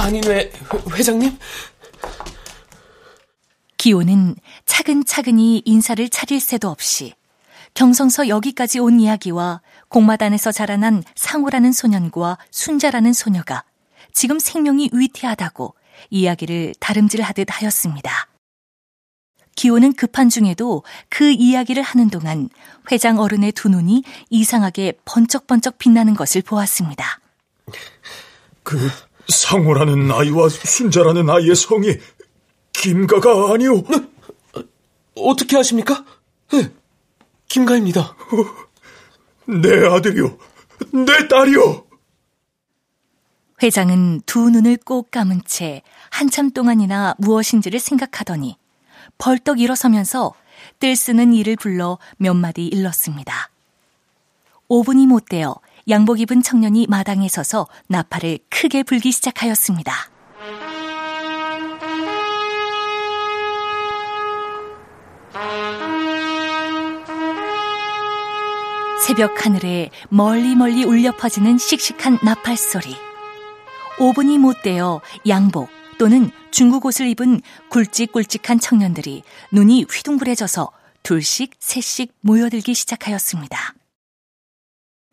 아니, 0.00 0.20
왜, 0.26 0.52
회장님? 0.92 1.38
기호는 3.78 4.36
차근차근히 4.64 5.62
인사를 5.64 6.08
차릴 6.08 6.40
새도 6.40 6.68
없이 6.68 7.14
경성서 7.74 8.28
여기까지 8.28 8.78
온 8.80 8.98
이야기와 8.98 9.60
공마단에서 9.88 10.52
자라난 10.52 11.02
상우라는 11.14 11.72
소년과 11.72 12.38
순자라는 12.50 13.12
소녀가 13.12 13.64
지금 14.12 14.38
생명이 14.38 14.90
위태하다고 14.92 15.74
이야기를 16.10 16.74
다름질하듯 16.80 17.48
하였습니다. 17.50 18.28
기호는 19.54 19.94
급한 19.94 20.28
중에도 20.28 20.84
그 21.08 21.30
이야기를 21.30 21.82
하는 21.82 22.10
동안 22.10 22.48
회장 22.92 23.18
어른의 23.18 23.52
두 23.52 23.68
눈이 23.68 24.04
이상하게 24.30 24.98
번쩍번쩍 25.04 25.78
빛나는 25.78 26.14
것을 26.14 26.42
보았습니다. 26.42 27.20
그 28.62 28.90
상호라는 29.28 30.12
아이와 30.12 30.48
순자라는 30.50 31.30
아이의 31.30 31.56
성이 31.56 31.96
김가가 32.72 33.52
아니오? 33.54 33.82
어떻게 35.16 35.56
아십니까? 35.56 36.04
네, 36.52 36.70
김가입니다. 37.48 38.14
내 39.48 39.86
아들이오, 39.86 40.38
내 40.92 41.28
딸이오. 41.28 41.86
회장은 43.62 44.22
두 44.26 44.50
눈을 44.50 44.76
꼭 44.84 45.10
감은 45.10 45.42
채 45.46 45.82
한참 46.10 46.50
동안이나 46.50 47.14
무엇인지를 47.18 47.80
생각하더니 47.80 48.58
벌떡 49.18 49.60
일어서면서 49.60 50.34
뜰 50.78 50.94
쓰는 50.94 51.32
이를 51.32 51.56
불러 51.56 51.98
몇 52.18 52.34
마디 52.34 52.66
일렀습니다. 52.66 53.50
5분이 54.68 55.06
못 55.06 55.26
되어 55.26 55.56
양복 55.88 56.20
입은 56.20 56.42
청년이 56.42 56.86
마당에 56.88 57.28
서서 57.28 57.68
나팔을 57.86 58.40
크게 58.50 58.82
불기 58.82 59.12
시작하였습니다. 59.12 60.15
새벽 69.04 69.44
하늘에 69.44 69.90
멀리 70.08 70.54
멀리 70.56 70.84
울려 70.84 71.14
퍼지는 71.16 71.58
씩씩한 71.58 72.18
나팔 72.24 72.56
소리. 72.56 72.96
5분이 73.98 74.38
못 74.38 74.62
되어 74.62 75.00
양복 75.28 75.68
또는 75.98 76.30
중국 76.50 76.84
옷을 76.86 77.06
입은 77.08 77.40
굵직굵직한 77.70 78.58
청년들이 78.58 79.22
눈이 79.52 79.86
휘둥그레져서 79.90 80.70
둘씩 81.02 81.52
셋씩 81.58 82.14
모여들기 82.20 82.74
시작하였습니다. 82.74 83.74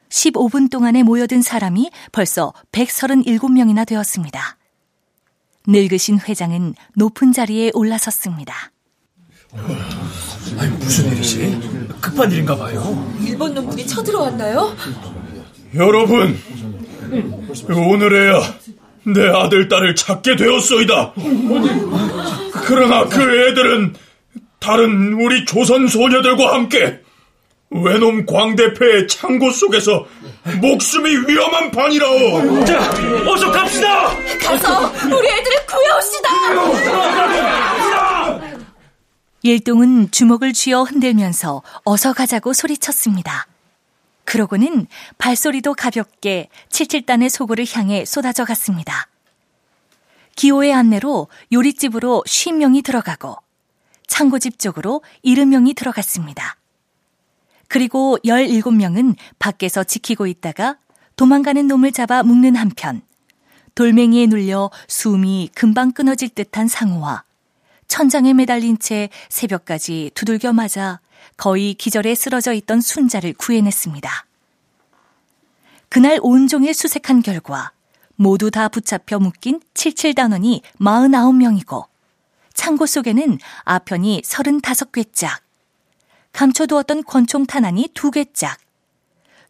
15분 0.09 0.69
동안에 0.69 1.03
모여든 1.03 1.41
사람이 1.41 1.91
벌써 2.11 2.53
137명이나 2.71 3.85
되었습니다. 3.85 4.57
늙으신 5.67 6.19
회장은 6.19 6.75
높은 6.95 7.31
자리에 7.31 7.71
올라섰습니다. 7.73 8.71
아니, 10.57 10.71
무슨 10.77 11.11
일이지? 11.11 11.87
급한 12.01 12.31
일인가 12.31 12.55
봐요. 12.55 13.13
일본 13.21 13.53
놈들이 13.53 13.85
쳐들어왔나요? 13.87 14.75
여러분, 15.75 16.37
오늘에야 17.69 18.41
내 19.05 19.27
아들, 19.27 19.67
딸을 19.67 19.95
찾게 19.95 20.35
되었소이다. 20.35 21.13
그러나 22.65 23.05
그 23.05 23.47
애들은 23.49 23.95
다른 24.59 25.13
우리 25.13 25.43
조선 25.45 25.87
소녀들과 25.87 26.53
함께 26.53 26.99
외놈 27.69 28.25
광대패의 28.25 29.07
창고 29.07 29.51
속에서 29.51 30.05
목숨이 30.61 31.09
위험한 31.27 31.71
판이라오. 31.71 32.63
자, 32.65 32.91
어서 33.27 33.51
갑시다. 33.51 34.15
가서 34.39 34.91
우리 35.05 35.27
애들을 35.27 35.65
구해옵시다. 35.65 36.29
일동은 39.45 40.09
주먹을 40.09 40.53
쥐어 40.53 40.83
흔들면서 40.83 41.63
어서 41.83 42.13
가자고 42.13 42.53
소리쳤습니다. 42.53 43.45
그러고는 44.23 44.87
발소리도 45.17 45.73
가볍게 45.73 46.47
칠칠단의 46.69 47.29
소굴을 47.29 47.65
향해 47.73 48.05
쏟아져 48.05 48.45
갔습니다. 48.45 49.09
기호의 50.37 50.73
안내로 50.73 51.27
요리집으로 51.51 52.23
50명이 52.25 52.85
들어가고 52.85 53.35
창고집 54.07 54.59
쪽으로 54.59 55.01
70명이 55.25 55.75
들어갔습니다. 55.75 56.55
그리고 57.67 58.17
17명은 58.23 59.17
밖에서 59.39 59.83
지키고 59.83 60.25
있다가 60.25 60.77
도망가는 61.17 61.67
놈을 61.67 61.91
잡아 61.91 62.23
묶는 62.23 62.55
한편 62.55 63.01
돌멩이에 63.75 64.27
눌려 64.27 64.71
숨이 64.87 65.49
금방 65.53 65.91
끊어질 65.91 66.29
듯한 66.29 66.69
상우와 66.69 67.25
천장에 67.93 68.33
매달린 68.33 68.79
채 68.79 69.09
새벽까지 69.29 70.09
두들겨 70.15 70.51
맞아 70.51 70.99
거의 71.37 71.75
기절에 71.75 72.15
쓰러져 72.15 72.51
있던 72.53 72.81
순자를 72.81 73.33
구해냈습니다. 73.33 74.25
그날 75.89 76.17
온종일 76.23 76.73
수색한 76.73 77.21
결과 77.21 77.71
모두 78.15 78.49
다 78.49 78.67
붙잡혀 78.67 79.19
묶인 79.19 79.61
77단원이 79.75 80.63
49명이고 80.79 81.85
창고 82.55 82.87
속에는 82.87 83.37
아편이 83.63 84.23
35꿰짝, 84.23 85.41
감춰두었던 86.31 87.03
권총 87.03 87.45
탄환이 87.45 87.89
2꿰짝, 87.93 88.57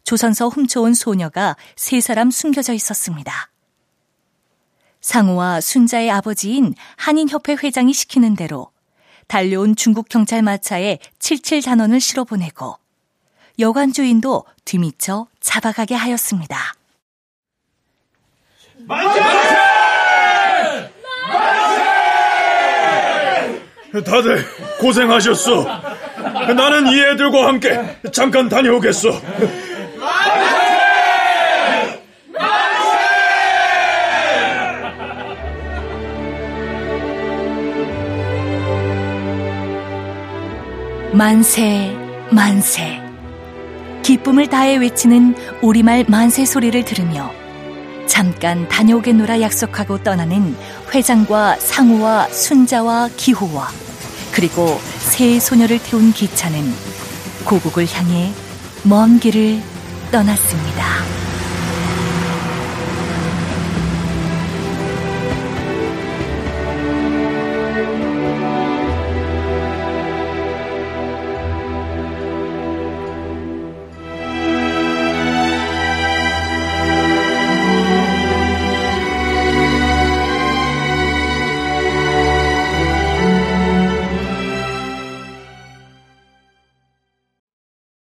조선서 0.02 0.48
훔쳐온 0.50 0.92
소녀가 0.92 1.56
3사람 1.76 2.30
숨겨져 2.30 2.74
있었습니다. 2.74 3.53
상우와 5.04 5.60
순자의 5.60 6.10
아버지인 6.10 6.74
한인협회 6.96 7.56
회장이 7.62 7.92
시키는 7.92 8.36
대로 8.36 8.70
달려온 9.28 9.76
중국 9.76 10.08
경찰 10.08 10.40
마차에 10.40 10.98
77 11.18 11.60
단원을 11.60 12.00
실어보내고 12.00 12.78
여관 13.58 13.92
주인도 13.92 14.46
뒤미쳐 14.64 15.26
잡아가게 15.40 15.94
하였습니다. 15.94 16.56
다들 24.06 24.44
고생하셨어. 24.80 25.64
나는 26.56 26.86
이 26.88 26.98
애들과 27.00 27.46
함께 27.46 27.98
잠깐 28.10 28.48
다녀오겠어. 28.48 29.10
만세, 29.98 30.63
만세. 41.14 43.00
기쁨을 44.02 44.48
다해 44.48 44.78
외치는 44.78 45.36
우리말 45.62 46.06
만세 46.08 46.44
소리를 46.44 46.84
들으며 46.84 47.30
잠깐 48.08 48.68
다녀오겠노라 48.68 49.40
약속하고 49.40 50.02
떠나는 50.02 50.56
회장과 50.92 51.60
상우와 51.60 52.30
순자와 52.30 53.10
기호와 53.16 53.68
그리고 54.32 54.80
세 54.98 55.38
소녀를 55.38 55.78
태운 55.78 56.12
기차는 56.12 56.60
고국을 57.44 57.86
향해 57.92 58.32
먼 58.82 59.20
길을 59.20 59.62
떠났습니다. 60.10 61.23